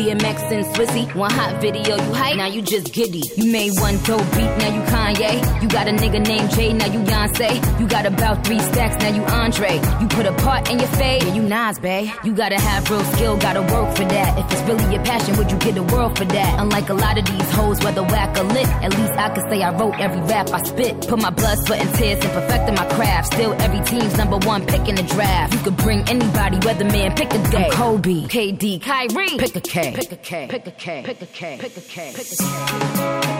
[0.00, 1.14] DMX and Swissy.
[1.14, 3.22] One hot video, you hype, now you just giddy.
[3.36, 5.62] You made one dope beat, now you Kanye.
[5.62, 7.80] You got a nigga named Jay, now you Beyonce.
[7.80, 9.74] You got about three stacks, now you Andre.
[10.00, 12.10] You put a part in your fade, yeah, you Nas, bae.
[12.24, 14.38] You gotta have real skill, gotta work for that.
[14.38, 16.58] If it's really your passion, would you get the world for that?
[16.58, 19.62] Unlike a lot of these hoes, whether whack or lit, at least I could say
[19.62, 21.08] I wrote every rap I spit.
[21.08, 23.34] Put my blood, sweat, and tears in perfecting my craft.
[23.34, 25.52] Still every team's number one pick in the draft.
[25.52, 27.66] You could bring anybody, weatherman, pick a day.
[27.66, 29.89] I'm Kobe, KD, Kyrie, pick a K.
[29.94, 30.46] Pick a K.
[30.48, 31.02] Pick a K.
[31.04, 31.58] Pick a K.
[31.60, 32.12] Pick a K.
[32.14, 33.39] Pick a K.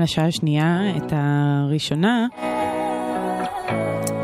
[0.00, 2.26] לשעה השנייה, את הראשונה.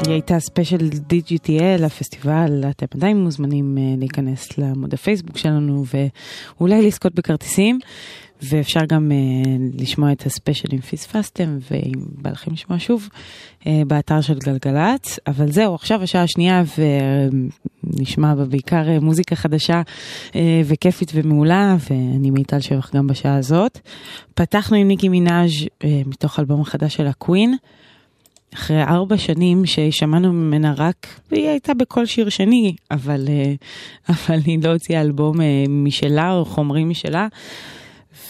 [0.07, 5.85] היא הייתה ספיישל DGTL, הפסטיבל, אתם עדיין מוזמנים אה, להיכנס לעמוד הפייסבוק שלנו
[6.59, 7.79] ואולי לזכות בכרטיסים.
[8.43, 13.09] ואפשר גם uh, לשמוע את הספיישל אם פספסתם, ואם בא לכם לשמוע שוב,
[13.61, 15.19] uh, באתר של גלגלצ.
[15.27, 16.63] אבל זהו, עכשיו השעה השנייה,
[17.87, 19.83] ונשמע בה בעיקר uh, מוזיקה חדשה
[20.31, 20.35] uh,
[20.65, 23.79] וכיפית ומעולה, ואני מיטל שבח גם בשעה הזאת.
[24.35, 27.57] פתחנו עם ניקי מנאז' uh, מתוך האלבום החדש של הקווין.
[28.55, 33.55] אחרי ארבע שנים ששמענו ממנה רק, והיא הייתה בכל שיר שני, אבל, אה,
[34.15, 37.29] אבל היא לא הוציאה אלבום אה, משלה או חומרים משלה.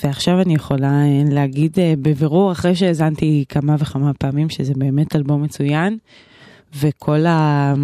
[0.04, 5.42] ועכשיו אני יכולה אה, להגיד אה, בבירור, אחרי שהאזנתי כמה וכמה פעמים, שזה באמת אלבום
[5.42, 5.98] מצוין,
[6.74, 7.74] וכל ה...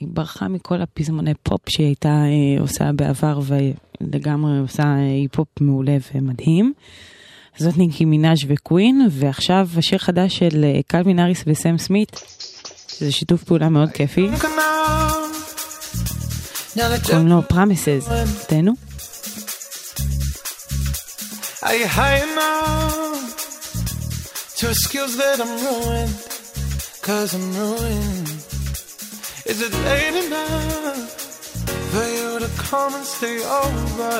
[0.00, 5.96] היא ברחה מכל הפזמוני פופ שהיא הייתה אה, עושה בעבר, ולגמרי עושה אה, היפ-הופ מעולה
[6.14, 6.72] ומדהים.
[7.56, 12.20] זאת ניקי מנאז' וקווין, ועכשיו השיר חדש של אה, קלווין אריס וסם סמית,
[12.88, 14.28] שזה שיתוף פעולה מאוד כיפי.
[17.06, 18.10] קוראים לו Promises.
[18.48, 18.72] תהנו.
[21.62, 22.88] Enough
[24.58, 26.14] to excuse that I'm ruined?
[27.02, 28.47] Cause I'm ruined.
[29.48, 31.10] Is it late enough
[31.90, 34.14] for you to come and stay over?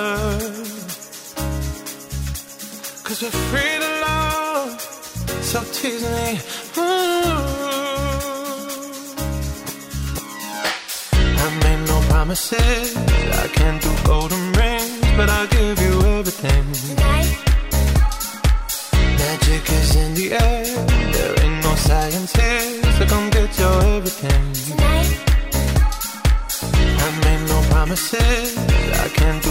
[3.05, 4.81] Cause we're free to love,
[5.43, 6.41] so tease me.
[6.73, 7.59] Mm-hmm.
[11.45, 16.65] I made no promises, I can't do golden rings, but I'll give you everything.
[19.19, 20.65] Magic is in the air,
[21.13, 24.38] there ain't no science here, so come get your everything.
[27.89, 29.48] Promises, I can't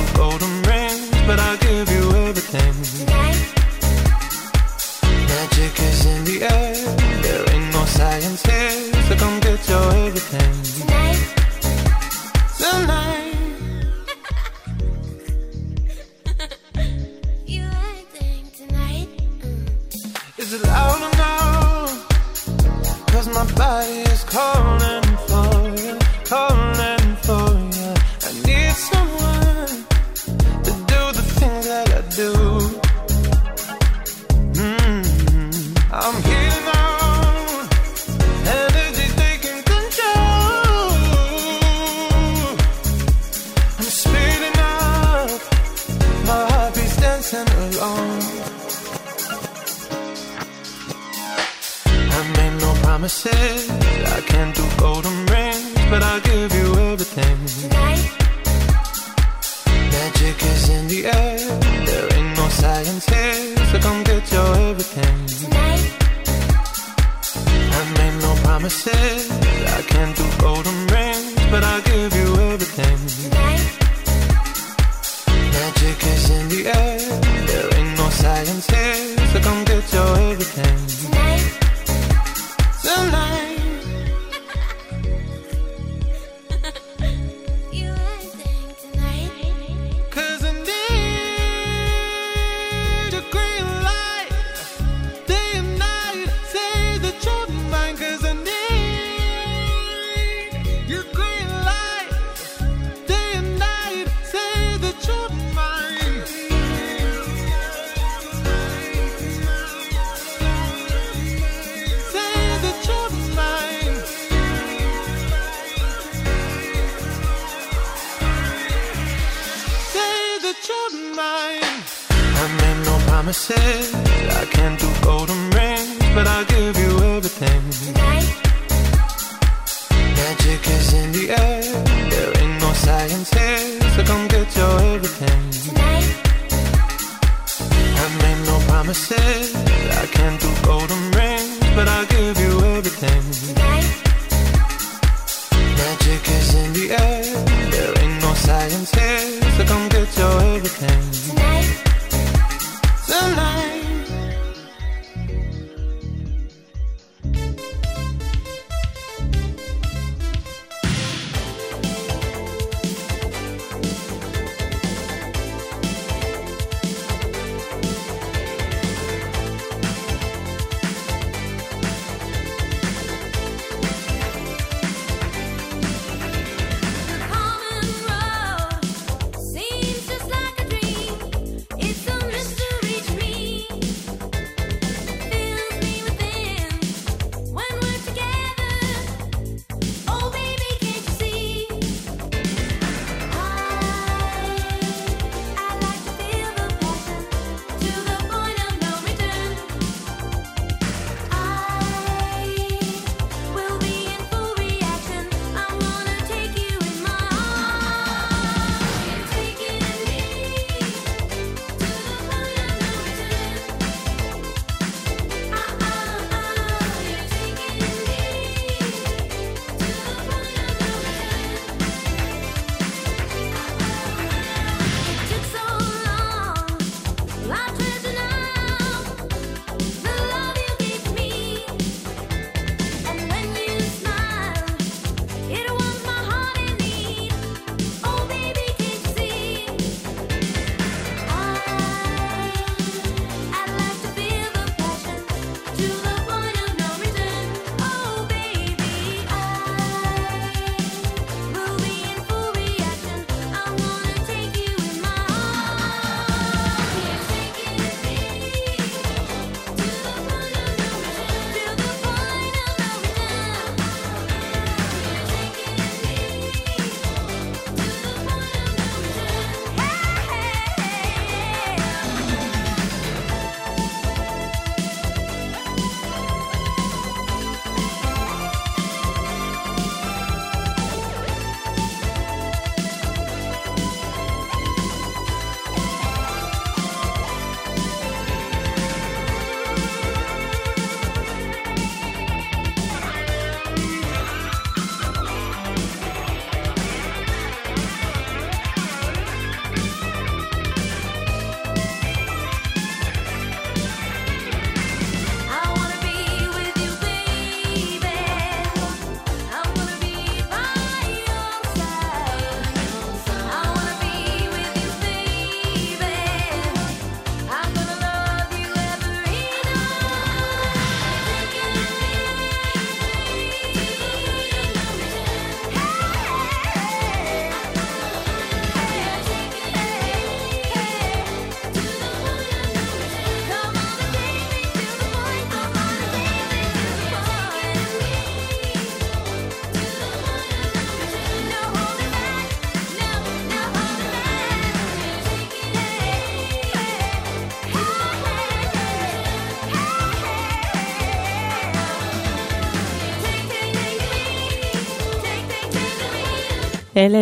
[356.97, 357.19] אלה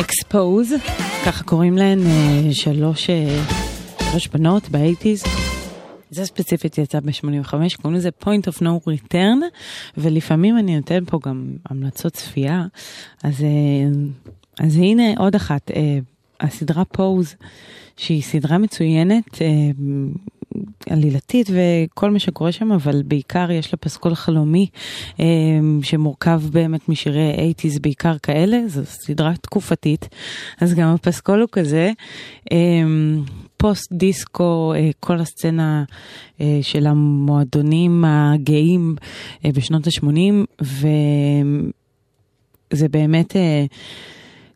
[0.00, 0.72] אקספוז,
[1.26, 3.42] ככה קוראים להן אה, שלוש, אה,
[4.10, 5.24] שלוש בנות באייטיז.
[6.10, 7.50] זה ספציפית יצא ב-85,
[7.82, 9.42] קוראים לזה point of no return,
[9.96, 12.64] ולפעמים אני נותן פה גם המלצות צפייה,
[13.22, 14.00] אז, אה,
[14.66, 15.70] אז הנה עוד אחת,
[16.40, 17.34] הסדרה פוז,
[17.96, 19.38] שהיא סדרה מצוינת,
[20.90, 24.66] עלילתית וכל מה שקורה שם, אבל בעיקר יש לה פסקול חלומי
[25.20, 25.26] אה,
[25.82, 30.08] שמורכב באמת משירי 80's בעיקר כאלה, זו סדרה תקופתית,
[30.60, 31.90] אז גם הפסקול הוא כזה.
[32.52, 32.56] אה,
[33.62, 35.84] פוסט דיסקו, אה, כל הסצנה
[36.40, 38.96] אה, של המועדונים הגאים
[39.44, 40.64] אה, בשנות ה-80,
[42.72, 43.36] וזה באמת...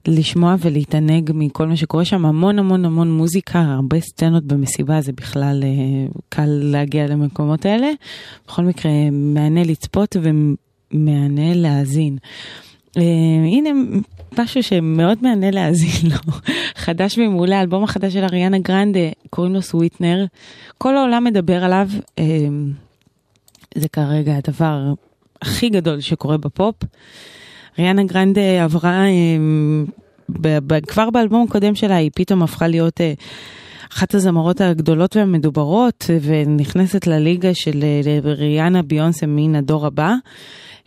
[0.09, 5.65] לשמוע ולהתענג מכל מה שקורה שם, המון המון המון מוזיקה, הרבה סצנות במסיבה, זה בכלל
[5.65, 7.91] אה, קל להגיע למקומות האלה.
[8.47, 12.19] בכל מקרה, מהנה לצפות ומהנה להאזין.
[12.97, 13.03] אה,
[13.45, 13.71] הנה
[14.39, 16.33] משהו שמאוד מהנה להאזין לו,
[16.85, 20.25] חדש ומעולה, האלבום החדש של אריאנה גרנדה, קוראים לו Sweetener.
[20.79, 21.89] כל העולם מדבר עליו,
[22.19, 22.25] אה,
[23.75, 24.93] זה כרגע הדבר
[25.43, 26.75] הכי גדול שקורה בפופ.
[27.79, 29.05] ריאנה גרנדה עברה,
[30.29, 33.13] ב- כבר באלבום הקודם שלה היא פתאום הפכה להיות אה,
[33.93, 40.15] אחת הזמרות הגדולות והמדוברות, אה, ונכנסת לליגה של אה, ריאנה ביונסה מן הדור הבא.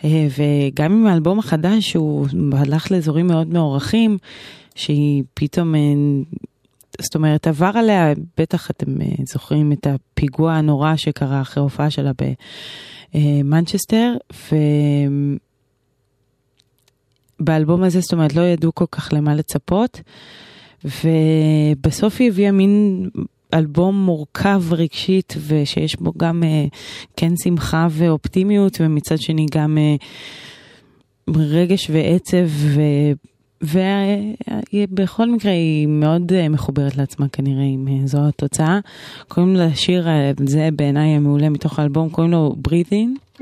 [0.04, 4.18] וגם עם האלבום החדש הוא הלך לאזורים מאוד מעורכים,
[4.76, 5.76] שהיא פתאום,
[7.02, 8.86] זאת אומרת עבר עליה, בטח אתם
[9.34, 12.12] זוכרים את הפיגוע הנורא שקרה אחרי הופעה שלה
[13.14, 14.56] במנצ'סטר, ו...
[17.40, 20.02] באלבום הזה, זאת אומרת, לא ידעו כל כך למה לצפות,
[20.86, 23.10] ובסוף היא הביאה מין
[23.54, 26.76] אלבום מורכב רגשית, ושיש בו גם uh,
[27.18, 32.82] כן שמחה ואופטימיות, ומצד שני גם uh, רגש ועצב, ו...
[34.74, 38.80] ובכל מקרה היא מאוד uh, מחוברת לעצמה כנראה, אם זו התוצאה.
[39.28, 43.42] קוראים לשיר הזה בעיניי המעולה מתוך האלבום, קוראים לו Breathing.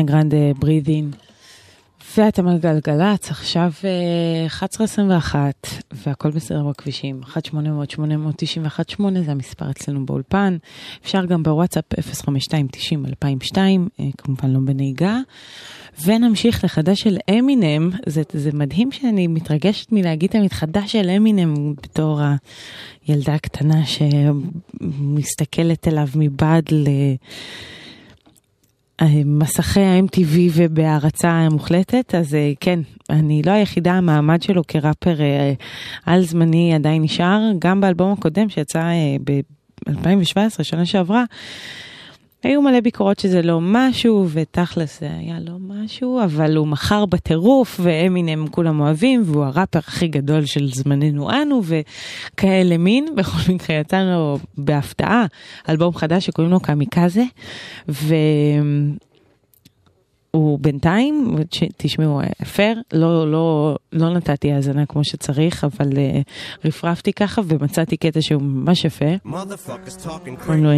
[0.00, 1.10] אריאנה גרנדה, ברידין.
[2.16, 5.34] ואתם על גלגלצ, עכשיו אה, 11.21,
[5.92, 10.56] והכל בסדר בכבישים, 1-800-891-8 זה המספר אצלנו באולפן,
[11.02, 15.18] אפשר גם בוואטסאפ 052-90-2002, אה, כמובן לא בנהיגה.
[16.04, 22.20] ונמשיך לחדש של אמינם, זה, זה מדהים שאני מתרגשת מלהגיד תמיד חדש של אמינם בתור
[23.06, 23.82] הילדה הקטנה
[24.80, 26.88] שמסתכלת אליו מבעד ל...
[29.24, 35.52] מסכי ה-MTV ובהערצה מוחלטת, אז אה, כן, אני לא היחידה, המעמד שלו כראפר אה,
[36.06, 38.82] על זמני עדיין נשאר, גם באלבום הקודם שיצא
[39.24, 41.24] ב-2017, שנה שעברה.
[42.42, 47.80] היו מלא ביקורות שזה לא משהו, ותכלס זה היה לא משהו, אבל הוא מכר בטירוף,
[47.82, 53.06] ואמינם כולם אוהבים, והוא הראפר הכי גדול של זמננו אנו, וכאלה מין.
[53.16, 55.26] בכל מקרה יצא לו בהפתעה
[55.68, 57.24] אלבום חדש שקוראים לו קמיקזה,
[57.88, 58.14] ו...
[60.30, 61.36] הוא בינתיים,
[61.76, 66.22] תשמעו, הפר, לא, לא, לא נתתי האזנה כמו שצריך, אבל uh,
[66.64, 69.04] רפרפתי ככה ומצאתי קטע שהוא ממש יפה.
[70.36, 70.70] קוראים לו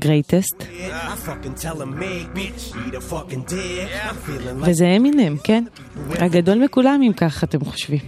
[0.00, 0.64] greatest.
[4.66, 5.64] וזה אמינם, כן?
[6.10, 8.00] הגדול מכולם, אם כך אתם חושבים.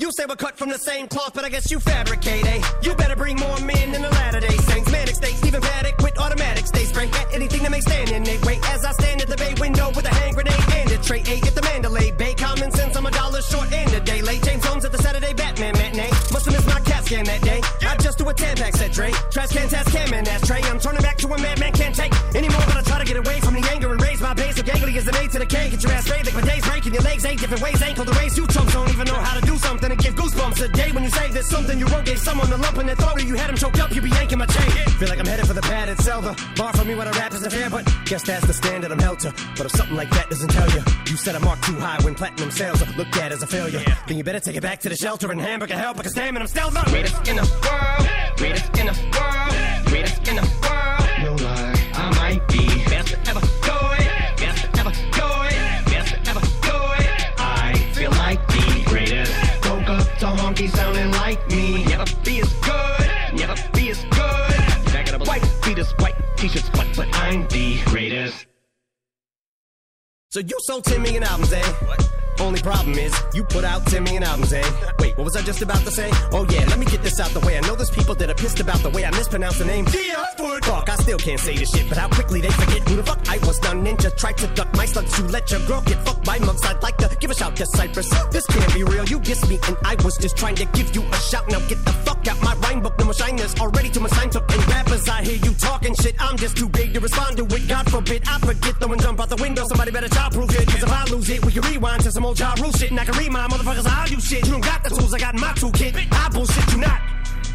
[0.00, 2.60] You say we're cut from the same cloth, but I guess you fabricate, eh?
[2.84, 4.88] You better bring more men than the latter day saints.
[4.92, 8.40] Manic state, Stephen Paddock with automatic stay spray at anything that may stand in their
[8.46, 8.56] way.
[8.74, 11.40] As I stand at the bay window with a hand grenade and a tray, eh?
[11.46, 12.32] Get the Mandalay Bay.
[12.34, 14.42] Common sense, I'm a dollar short and a day late.
[14.44, 16.10] James Holmes at the Saturday Batman matinee.
[16.32, 17.51] Must have missed my CAT scan that day.
[18.23, 19.11] Do a Tampax said Dre.
[19.31, 20.61] Trash can't task cam, and ashtray.
[20.63, 23.41] I'm turning back to a madman can't take anymore, but I try to get away
[23.41, 24.55] from the anger and raise my base.
[24.55, 25.69] So gangly is an A to the K.
[25.69, 27.81] Get your ass sprayed like my days breaking your legs eight different ways.
[27.81, 28.37] Ankle to race.
[28.37, 29.52] You chumps don't even know how to do
[30.03, 32.05] give goosebumps a day when you say there's something you wrote.
[32.05, 33.95] Gave someone the lump in their throat or you had him choked up.
[33.95, 34.69] You be yanking my chain.
[34.99, 37.33] Feel like I'm headed for the pad sell the bar for me when I rap
[37.33, 39.33] isn't fair, but guess that's the standard I'm held to.
[39.55, 42.13] But if something like that doesn't tell you, you set a mark too high when
[42.13, 43.83] platinum sales are looked at as a failure.
[44.07, 46.41] Then you better take it back to the shelter and hamburger help because damn it,
[46.41, 48.37] I'm still the greatest in the world.
[48.37, 49.85] Greatest in the world.
[49.87, 50.72] Greatest in the world.
[60.67, 61.83] To honky sounding like me.
[61.85, 63.33] Never be as good.
[63.33, 64.93] Never be as good.
[64.93, 65.27] Back it up.
[65.27, 68.45] White beaters, white t-shirts, but but I'm the greatest.
[70.31, 71.73] So you sold 10 million albums, eh?
[72.39, 74.63] Only problem is, you put out 10 million albums, eh?
[74.99, 76.09] Wait, what was I just about to say?
[76.31, 77.57] Oh yeah, let me get this out the way.
[77.57, 79.85] I know there's people that are pissed about the way I mispronounce the name.
[79.85, 83.21] Fuck, I still can't say this shit, but how quickly they forget who the fuck
[83.29, 83.61] I was.
[83.61, 85.17] Now ninja tried to duck my slugs.
[85.17, 86.65] You let your girl get fucked by mugs.
[86.65, 88.09] I'd like to give a shout to Cypress.
[88.31, 89.05] This can't be real.
[89.05, 91.49] You dissed me, and I was just trying to give you a shout.
[91.49, 92.97] Now get the fuck out my rhyme book.
[92.99, 94.51] No more shiners already to my sign took.
[94.51, 96.15] And rappers, I hear you talking shit.
[96.19, 97.67] I'm just too big to respond to it.
[97.67, 99.65] God forbid I forget though and jump out the window.
[99.67, 100.67] Somebody better childproof it.
[100.67, 102.91] Cause if I lose it, we can rewind to some old job rule shit.
[102.91, 104.45] And I can read my motherfuckers how you shit.
[104.45, 105.95] You don't got the tools I got my toolkit.
[106.11, 107.01] I bullshit you not.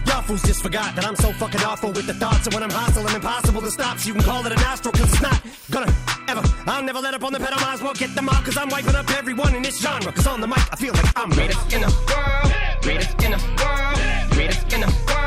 [0.06, 2.46] Y'all fools just forgot that I'm so fucking awful with the thoughts.
[2.46, 3.98] And when I'm hostile, I'm impossible to stop.
[3.98, 5.92] So you can call it a nostril, cause it's not gonna
[6.28, 6.42] ever.
[6.66, 8.44] I'll never let up on the pedal, might as well get them out.
[8.44, 10.12] Cause I'm wiping up everyone in this genre.
[10.12, 12.82] Cause on the mic, I feel like I'm greatest in the world.
[12.82, 14.30] Greatest in the world.
[14.32, 15.17] Greatest in the world.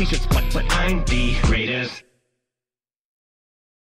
[0.00, 2.04] T-shirts, but but I'm the greatest.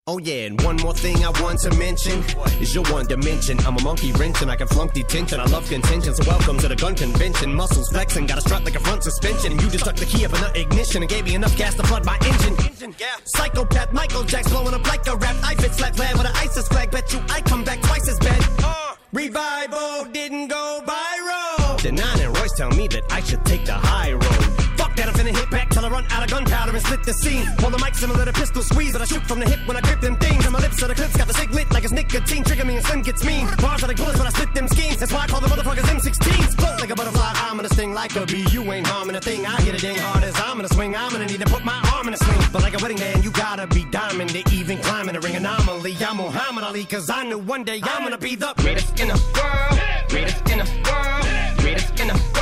[0.08, 2.20] Oh yeah, and one more thing I want to mention
[2.62, 3.60] is your one dimension.
[3.66, 5.40] I'm a monkey wrench and I can flunk detention.
[5.40, 7.54] I love contention, so welcome to the gun convention.
[7.54, 9.54] Muscles flexing, got a strut like a front suspension.
[9.54, 11.74] And you just stuck the key up in the ignition and gave me enough gas
[11.76, 12.94] to flood my engine.
[13.00, 13.08] Yeah.
[13.26, 15.36] Psychopath Michael Jack's blowing up like a rap.
[15.44, 16.92] I fit slap glad with an ISIS flag.
[16.92, 18.42] Bet you I come back twice as bad.
[18.64, 21.82] Uh, revival didn't go viral.
[21.82, 24.46] Denon and Royce tell me that I should take the high road.
[24.78, 27.46] Fuck that, I'm finna hit back I run out of gunpowder and split the scene.
[27.62, 29.82] Hold the mic similar to pistol squeeze, but I shoot from the hip when I
[29.82, 30.44] grip them things.
[30.44, 32.44] And my lips are the clips, got the sig lit like it's nicotine.
[32.44, 33.46] Trigger me and Slim gets mean.
[33.62, 34.98] Bars are like bullets when I split them schemes.
[34.98, 36.58] That's why I call the motherfuckers M16s.
[36.58, 38.48] Float like a butterfly, I'm gonna sting like a bee.
[38.50, 39.46] You ain't harming a thing.
[39.46, 40.96] I hit it dang hard as I'm gonna swing.
[40.96, 42.42] I'm gonna need to put my arm in a swing.
[42.52, 45.36] But like a wedding band, you gotta be diamond to even climb in the ring
[45.36, 45.96] anomaly.
[46.02, 49.22] I'm Muhammad Ali, cause I knew one day I'm gonna be the greatest in the
[49.38, 49.80] world.
[50.10, 51.60] Greatest in the world.
[51.60, 52.35] Greatest in the world.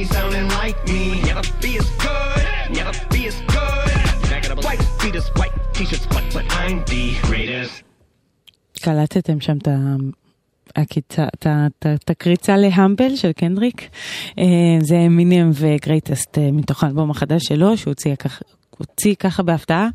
[0.00, 1.02] Honky sounding like me.
[1.28, 2.44] Never be as good.
[2.78, 4.64] Never be as good.
[4.66, 7.82] White beaters, white t-shirts, but but I'm the greatest.
[8.82, 9.68] קלטתם שם את
[10.76, 11.28] הקיצה-
[11.94, 13.88] את הקריצה להמבל של קנדריק.
[14.38, 14.44] אה,
[14.80, 18.44] זה אמינם ו Greatest אה, מתוך האלבום החדש שלו, שהוא הוציא ככה,
[18.78, 19.88] הוציא ככה בהפתעה.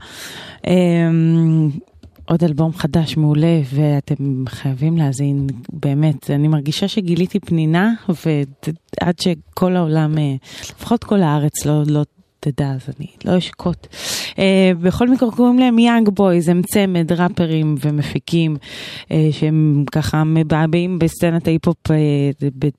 [2.25, 10.17] עוד אלבום חדש מעולה, ואתם חייבים להאזין, באמת, אני מרגישה שגיליתי פנינה, ועד שכל העולם,
[10.17, 12.03] אה, לפחות כל הארץ לא, לא
[12.39, 13.87] תדע, אז אני לא אשקוט.
[14.31, 14.37] אה,
[14.81, 18.55] בכל מקרה קוראים להם יאנג בויז, הם צמד ראפרים ומפיקים
[19.03, 21.91] אה, שהם ככה מבעבעים בסצנת ההיפ-הופ אה,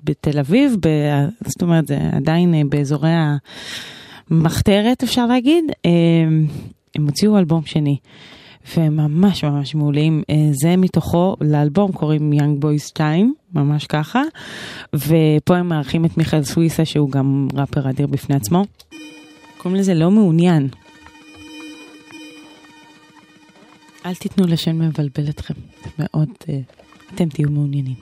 [0.05, 3.10] בתל אביב, ב- זאת אומרת זה עדיין אה, באזורי
[4.31, 5.64] המחתרת אפשר להגיד.
[5.70, 5.89] אה,
[6.94, 7.97] הם הוציאו אלבום שני.
[8.74, 10.22] והם ממש ממש מעולים.
[10.30, 14.22] אה, זה מתוכו, לאלבום קוראים יאנג בויז 2, ממש ככה.
[14.94, 18.64] ופה הם מארחים את מיכאל סוויסה, שהוא גם ראפר אדיר בפני עצמו.
[19.59, 20.68] קוראים לזה לא מעוניין.
[24.06, 26.59] אל תיתנו לשם לבלבל אתכם, זה מאוד, אה,
[27.14, 27.94] אתם תהיו מעוניינים.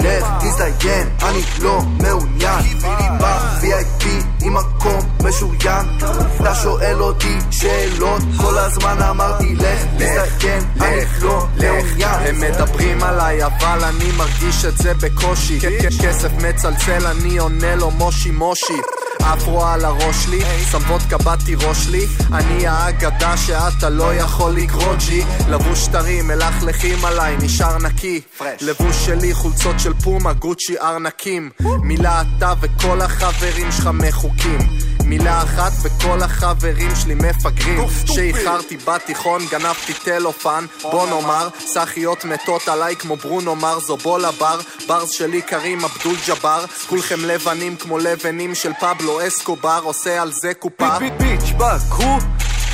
[0.00, 2.78] לך תזדיין, אני לא מעוניין.
[3.20, 4.06] ב-VIP
[4.42, 5.86] עם מקום משוריין.
[6.40, 8.22] אתה שואל אותי שאלות.
[8.40, 12.26] כל הזמן אמרתי לך תזדיין, אני לא מעוניין.
[12.26, 15.58] הם מדברים עליי אבל אני מרגיש את זה בקושי.
[16.02, 18.80] כסף מצלצל אני עונה לו מושי מושי
[19.32, 20.40] אפרו על הראש לי,
[20.70, 22.06] סמבות קבעתי ראש לי.
[22.32, 25.22] אני האגדה שאתה לא יכול לקרוא ג'י.
[25.48, 28.20] לבוש טרי, מלכלכים עליי, נשאר נקי.
[28.60, 31.50] לבוש שלי, חולצות של פומה, גוצ'י ארנקים.
[31.82, 34.58] מילה אתה וכל החברים שלך מחוקים
[35.04, 42.96] מילה אחת וכל החברים שלי מפגרים שאיחרתי בתיכון, גנבתי טלופן בוא נאמר, סחיות מתות עליי
[42.96, 48.54] כמו ברונו מרס או בולה בר ברז שלי קרים אבדול ג'אבר כולכם לבנים כמו לבנים
[48.54, 52.18] של פבלו אסקובר עושה על זה קופה ביץ' בקרו,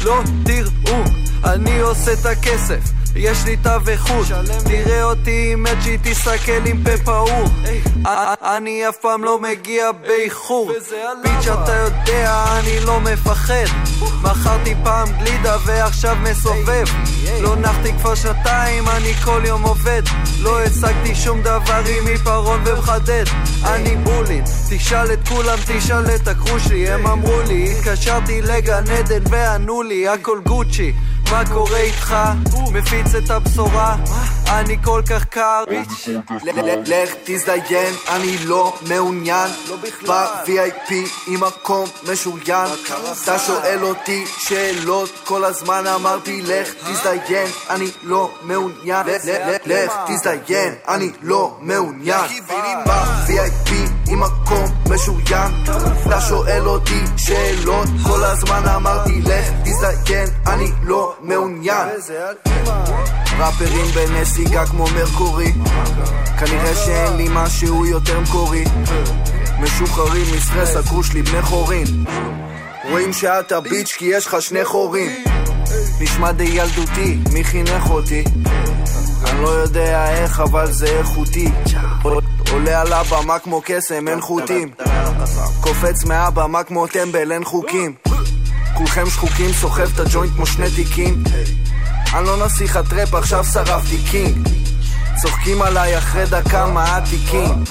[0.04, 1.02] לא תראו,
[1.44, 4.26] אני עושה את הכסף, יש לי תו איכות,
[4.64, 7.44] תראה אותי עם אג'י, תסתכל עם פה פעור,
[8.06, 10.72] א- אני אף פעם לא מגיע באיחור,
[11.22, 13.64] ביץ' אתה יודע, אני לא מפחד,
[14.22, 16.84] מכרתי פעם גלידה ועכשיו מסובב,
[17.40, 20.02] לא נחתי כבר שנתיים, אני כל יום עובד,
[20.40, 21.60] לא השגתי שום דבר
[22.00, 23.24] עם עיפרון ומחדד,
[23.64, 29.22] אני בולין, תשאל את כולם, תשאל את הקרו שלי, הם אמרו לי, התקשרתי לגן עדן
[29.30, 30.92] וענו לי, הכל גוצ'י,
[31.30, 32.16] מה קורה איתך?
[32.72, 33.96] מפיץ את הבשורה,
[34.48, 35.64] אני כל כך קר.
[36.86, 39.50] לך תזדיין, אני לא מעוניין.
[40.06, 40.92] ב-VIP
[41.26, 42.66] עם מקום משוריין.
[43.22, 45.84] אתה שואל אותי שאלות כל הזמן.
[45.94, 49.06] אמרתי לך תזדיין, אני לא מעוניין.
[49.66, 52.24] לך תזדיין, אני לא מעוניין.
[52.86, 53.70] ב-VIP
[54.08, 55.52] עם מקום משוריין
[56.06, 61.88] אתה שואל אותי שאלות כל הזמן אמרתי לך תזדיין, אני לא מעוניין.
[63.38, 65.52] ראפרים בנסיגה כמו מרקורי.
[66.38, 68.64] כנראה שאין לי משהו יותר מקורי.
[69.60, 72.04] משוחררים מסטרס הגרוש לי בני חורין.
[72.90, 75.24] רואים שאתה ביץ' כי יש לך שני חורים.
[76.00, 78.24] נשמע די ילדותי, מי חינך אותי?
[79.24, 81.48] אני לא יודע איך אבל זה איכותי.
[82.52, 84.70] עולה על הבמה כמו קסם, אין חוטים.
[85.60, 87.94] קופץ מהבמה כמו טמבל, אין חוקים
[88.80, 91.22] כולכם שחוקים, סוחב את הג'וינט כמו שני תיקים.
[92.14, 94.48] אני לא נסיך הטראפ, עכשיו שרפתי קינג.
[95.22, 97.64] צוחקים עליי אחרי דקה מעתיקים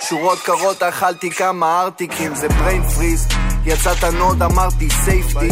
[0.00, 3.28] שורות קרות אכלתי כמה ארטיקים זה בריין פריז
[3.66, 5.48] יצאת נוד אמרתי סייפטי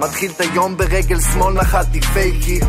[0.00, 2.60] מתחיל את היום ברגל שמאל נחתי פייקי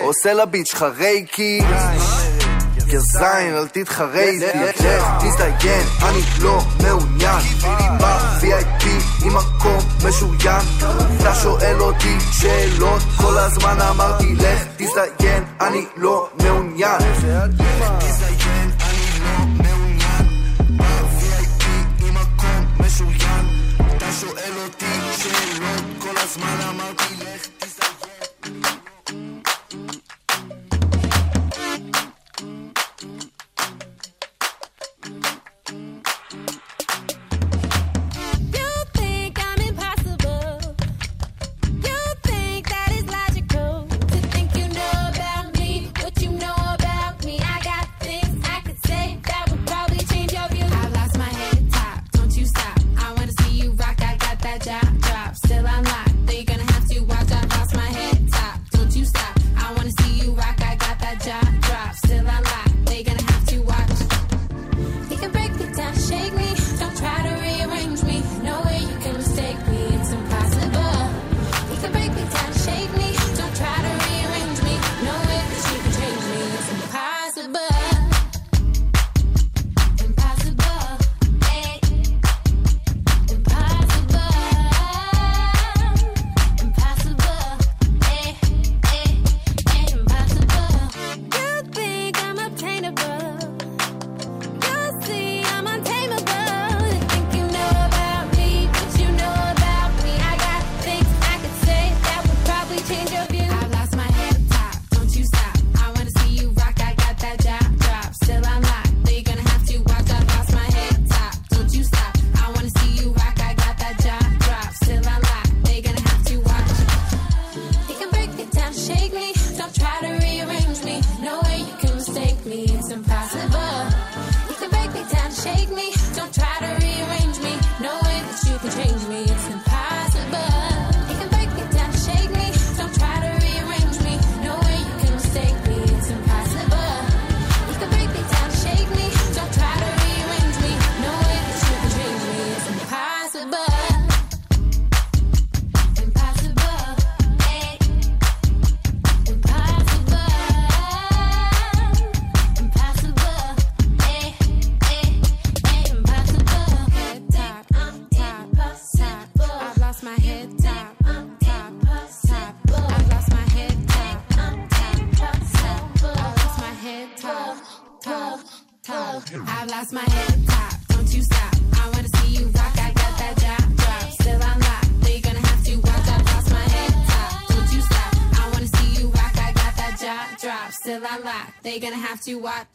[0.00, 1.60] עושה לביט שלך רייקי
[2.88, 7.40] יא זין, אל תתחרה איתי, לך תזדיין, אני לא מעוניין
[8.00, 8.86] ב-VIP
[9.24, 9.78] עם מקום
[10.08, 10.66] משוריין.
[11.20, 17.00] אתה שואל אותי שאלות, כל הזמן אמרתי לך תזדיין, אני לא מעוניין.
[17.00, 18.43] לך תזדיין,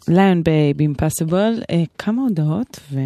[0.07, 1.53] ליון בייב אימפסיבול,
[1.97, 2.98] כמה הודעות וחוזרים.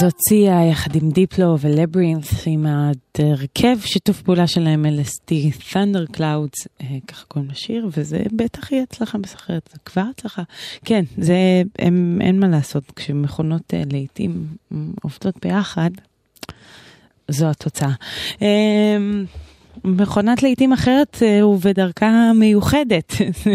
[0.00, 5.32] זאת סיה יחד עם דיפלו ולברינת' עם ההרכב שיתוף פעולה שלהם LSD
[5.72, 10.42] Thunder Clouds, אה, ככה קוראים לשיר, וזה בטח יהיה הצלחה מסחררת, זה כבר הצלחה.
[10.84, 14.46] כן, זה, הם, אין מה לעשות, כשמכונות אה, להיטים
[15.02, 15.90] עובדות ביחד,
[17.28, 17.92] זו התוצאה.
[18.42, 18.96] אה,
[19.84, 23.12] מכונת להיטים אחרת אה, ובדרכה מיוחדת,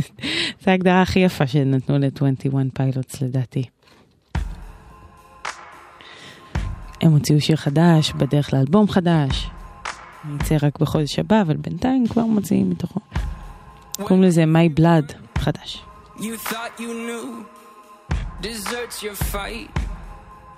[0.62, 3.64] זו ההגדרה הכי יפה שנתנו ל-21 פיילוטס לדעתי.
[7.06, 9.50] הם הוציאו שיר חדש, בדרך לאלבום חדש.
[10.36, 13.00] יצא רק בחודש הבא, אבל בינתיים כבר מוציאים מתוכו.
[14.04, 15.84] קוראים לזה My Blood חדש.
[16.18, 17.28] You thought you knew
[18.42, 19.70] deserts your fight.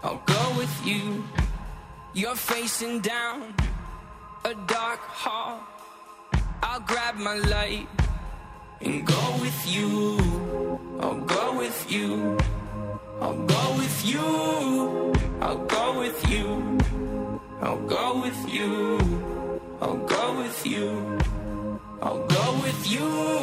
[0.04, 1.04] I'll go with you.
[2.20, 3.38] You're facing down
[4.52, 5.56] a dark hall.
[6.64, 7.88] I'll grab my light
[8.86, 9.92] and go with you.
[11.04, 12.12] I'll go with you.
[13.22, 15.14] I'll go with you.
[15.42, 16.78] I'll go with you.
[17.62, 19.00] I'll go with you.
[19.82, 21.20] I'll go with you.
[22.02, 23.37] I'll go with you.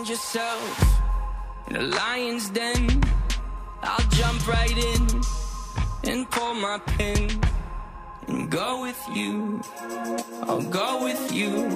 [0.00, 1.02] find yourself
[1.68, 3.02] in a lion's den,
[3.82, 5.20] I'll jump right in
[6.04, 7.28] and pull my pin
[8.26, 9.60] and go with you.
[10.44, 11.69] I'll go with you.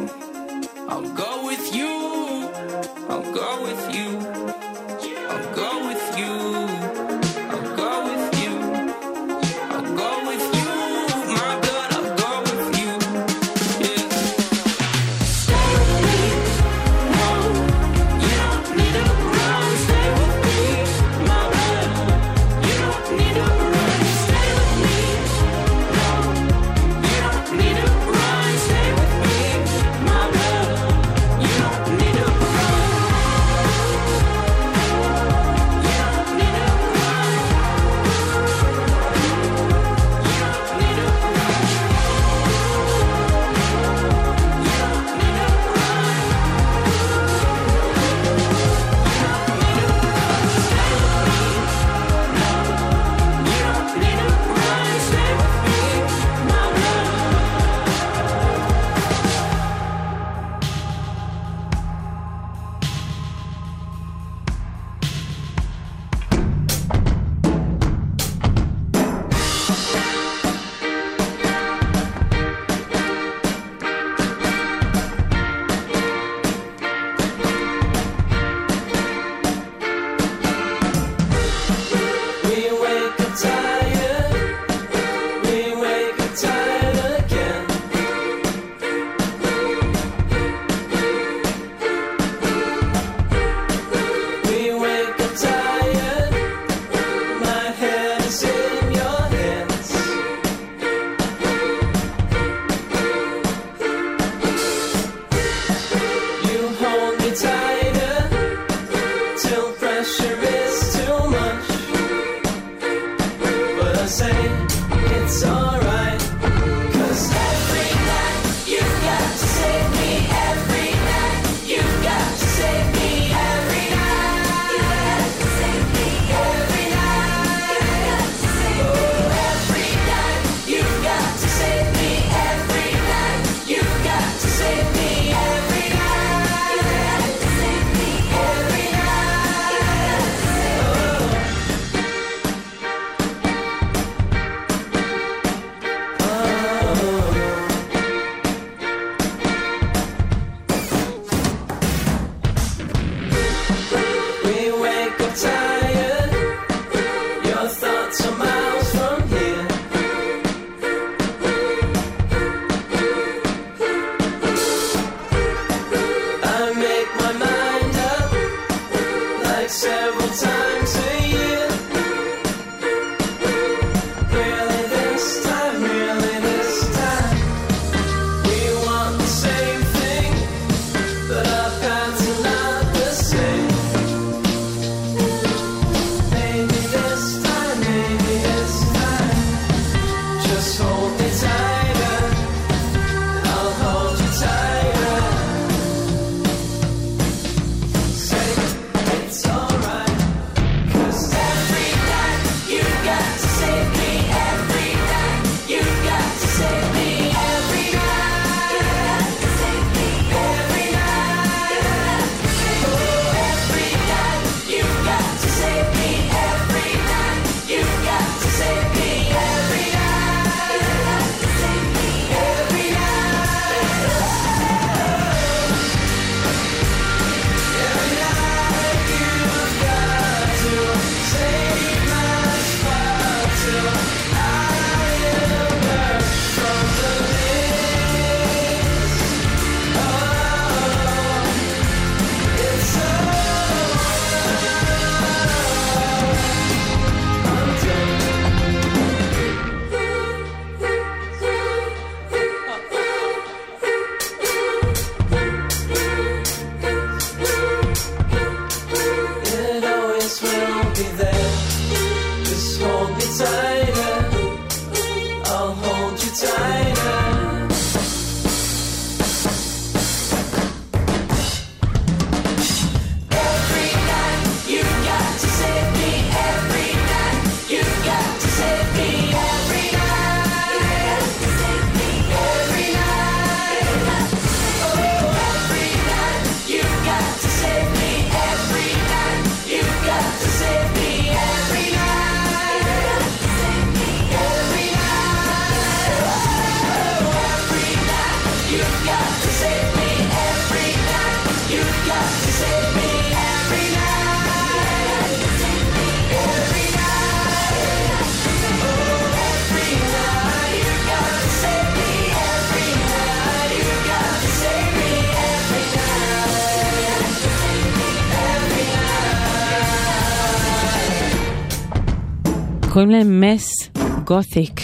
[322.94, 323.90] קוראים להם Mass
[324.24, 324.80] Gothic,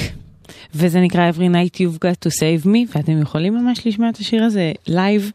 [0.75, 4.45] וזה נקרא Every Night You've Got to Save Me, ואתם יכולים ממש לשמוע את השיר
[4.45, 5.31] הזה לייב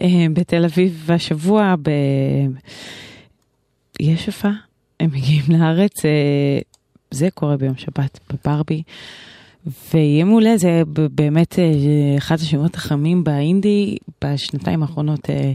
[0.00, 1.90] אה, בתל אביב השבוע, ב...
[4.00, 4.52] יש הופעה,
[5.00, 6.10] הם מגיעים לארץ, אה,
[7.10, 8.82] זה קורה ביום שבת בברבי.
[9.94, 10.82] ויהיה מעולה, זה
[11.14, 11.64] באמת אה,
[12.18, 15.52] אחד השמות החמים באינדי בשנתיים האחרונות, אה,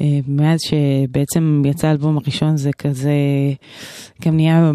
[0.00, 3.12] אה, מאז שבעצם יצא האלבום הראשון, זה כזה
[4.22, 4.72] גם נהיה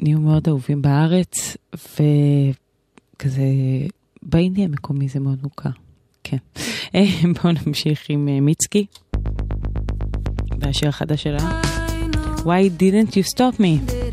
[0.00, 3.44] נהיו מאוד אהובים בארץ, וכזה,
[4.22, 5.70] באינדיה המקומי זה מאוד מוכר.
[6.24, 6.36] כן.
[7.42, 8.86] בואו נמשיך עם אה, מיצקי,
[10.60, 11.60] והשיר החדש שלה.
[12.36, 14.05] Why didn't you stop me?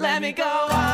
[0.00, 0.89] Let me go on.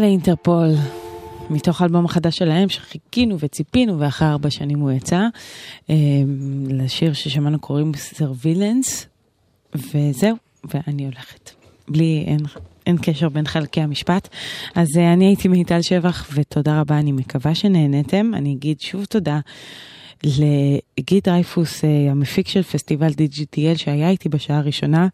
[0.00, 0.68] אלה אינטרפול,
[1.50, 5.26] מתוך האלבום החדש שלהם, שחיכינו וציפינו, ואחרי ארבע שנים הוא יצא.
[5.90, 5.94] אה,
[6.68, 9.06] לשיר ששמענו קוראים Surveillance,
[9.74, 11.50] וזהו, ואני הולכת.
[11.88, 12.38] בלי, אין,
[12.86, 14.28] אין קשר בין חלקי המשפט.
[14.74, 18.30] אז אה, אני הייתי מיטל שבח, ותודה רבה, אני מקווה שנהנתם.
[18.34, 19.40] אני אגיד שוב תודה.
[20.24, 25.08] לגיל דרייפוס, אה, המפיק של פסטיבל DGTL, שהיה איתי בשעה הראשונה.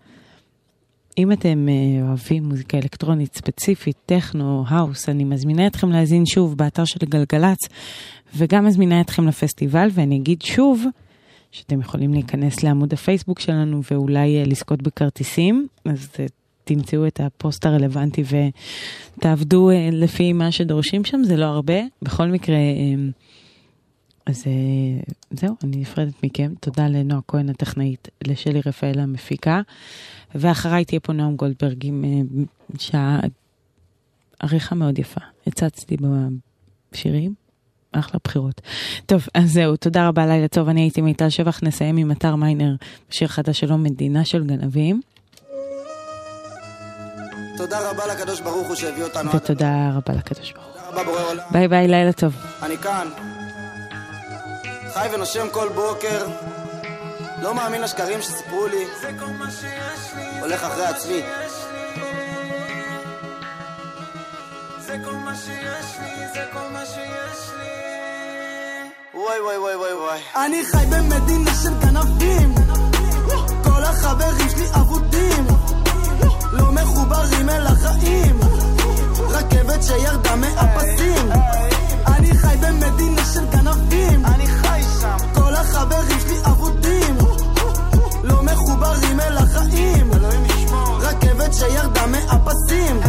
[1.19, 6.85] אם אתם אה, אוהבים מוזיקה אלקטרונית ספציפית, טכנו, האוס, אני מזמינה אתכם להאזין שוב באתר
[6.85, 7.69] של גלגלצ,
[8.37, 10.85] וגם מזמינה אתכם לפסטיבל, ואני אגיד שוב,
[11.53, 16.27] שאתם יכולים להיכנס לעמוד הפייסבוק שלנו ואולי אה, לזכות בכרטיסים, אז אה,
[16.65, 18.23] תמצאו את הפוסט הרלוונטי
[19.17, 21.81] ותעבדו לפי מה שדורשים שם, זה לא הרבה.
[22.03, 22.57] בכל מקרה,
[24.27, 26.53] אז אה, זהו, אני נפרדת מכם.
[26.61, 29.61] תודה לנועה כהן הטכנאית, לשלי רפאל המפיקה,
[30.35, 32.45] ואחריי תהיה פה נועם גולדברג עם אה,
[32.79, 33.21] שעה,
[34.41, 35.21] עריכה מאוד יפה.
[35.47, 35.97] הצצתי
[36.93, 37.35] בשירים.
[37.93, 38.61] אחלה בחירות.
[39.07, 40.69] טוב, אז זהו, תודה רבה, לילה טוב.
[40.69, 42.75] אני הייתי מיטל שבח, נסיים עם אתר מיינר,
[43.11, 45.01] בשיר חדש שלו, מדינה של גנבים.
[47.57, 49.31] תודה רבה לקדוש ברוך הוא שהביא אותנו.
[49.35, 50.67] ותודה רבה לקדוש ברוך.
[51.07, 51.43] הוא.
[51.53, 52.37] ביי ביי, לילה טוב.
[52.63, 53.09] אני כאן.
[54.97, 56.27] חי ונושם כל בוקר.
[57.43, 58.85] לא מאמין לשקרים שסיפרו לי.
[60.41, 61.23] הולך אחרי עצמי.
[69.15, 70.21] וואי וואי וואי וואי וואי.
[70.47, 72.55] אני חי במדינה של גנבים
[73.65, 75.47] כל החברים שלי אבודים
[76.53, 78.41] לא מחוברים אל החיים
[79.29, 81.31] רכבת שירדה מהפסים
[82.07, 84.27] אני חי במדינה של גנבים
[85.35, 87.19] כל החברים שלי אבודים.
[88.23, 90.11] לא מחוברים אל החיים.
[91.01, 93.01] רכבת שירדה מהפסים.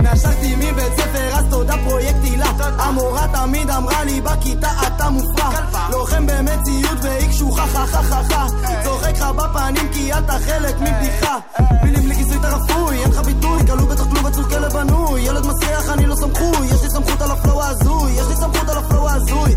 [0.00, 2.50] נשרתי מבית ספר אז תודה פרויקט הילה.
[2.78, 5.50] המורה תמיד אמרה לי בכיתה אתה מופרע.
[5.90, 8.46] לוחם במציאות והיא קשוחה חה חה חה חה.
[8.84, 11.36] צוחק לך בפנים כי אתה חלק מבדיחה.
[11.82, 13.66] מילים בלי כיסוי אתה רפוי אין לך ביטוי.
[13.66, 15.20] כלוא בתוך כלוב עצוב כלב בנוי.
[15.20, 16.66] ילד מסריח אני לא סמכוי.
[16.66, 18.12] יש לי סמכות על ה flow ההזוי.
[18.12, 19.56] יש לי סמכות על ה flow ההזוי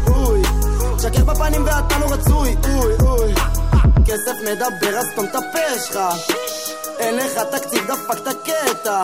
[1.01, 2.55] שקר בפנים ואתה לא רצוי.
[2.63, 3.33] אוי אוי.
[4.05, 5.99] כסף מדבר אז סתום את הפה שלך.
[6.99, 9.01] אין לך תקציב דפקת קטע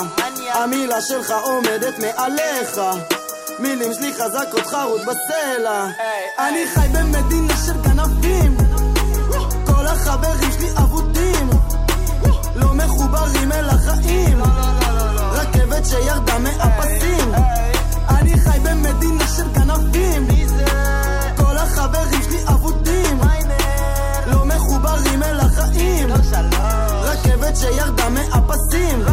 [0.54, 2.82] המילה שלך עומדת מעליך.
[3.60, 5.88] מילים שלי חזקות חרוט בסלע.
[6.40, 8.58] אני חי במדינה של גנבים.
[9.66, 11.50] כל החברים שלי אבודים.
[12.56, 14.42] לא מחוברים אל החיים.
[15.32, 17.34] רכבת שירדה מהפסים.
[18.10, 20.35] אני חי במדינה של גנבים
[26.34, 29.06] החיים רכבת שירדה מהפסים.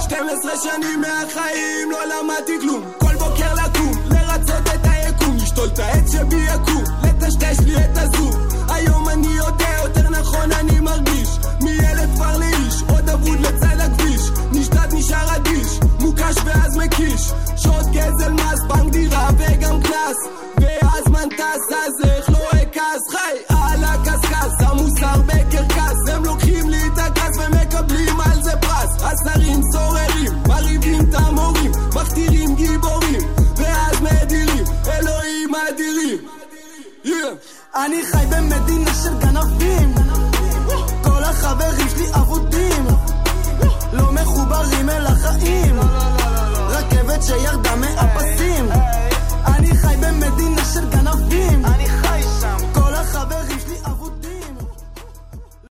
[0.00, 2.84] 12 שנים מהחיים לא למדתי כלום.
[2.98, 5.36] כל בוקר לקום, לרצות את היקום.
[5.36, 8.30] לשתול את העץ שבי יקום, לטשטש לי את הזום.
[8.68, 11.28] היום אני יודע, יותר נכון אני מרגיש.
[11.62, 14.30] מילד כבר לאיש, עוד אבוד לצד הכביש.
[14.52, 17.32] נשדד נשאר אדיש, מוקש ואז מקיש.
[17.56, 20.16] שעות גזל מס, בנק דירה וגם קנס.
[20.60, 22.15] והזמן טס אז
[29.16, 33.20] סנרים סוררים, מרעיבים את המורים, מכתירים גיבורים,
[33.56, 36.18] ואז מדירים, אלוהים אדירים.
[37.74, 39.94] אני חי במדינה של גנבים,
[41.02, 42.86] כל החברים שלי אבודים,
[43.92, 45.80] לא מחוברים אל החיים,
[46.68, 48.68] רכבת שירדה מהפסים.
[49.46, 51.75] אני חי במדינה של גנבים.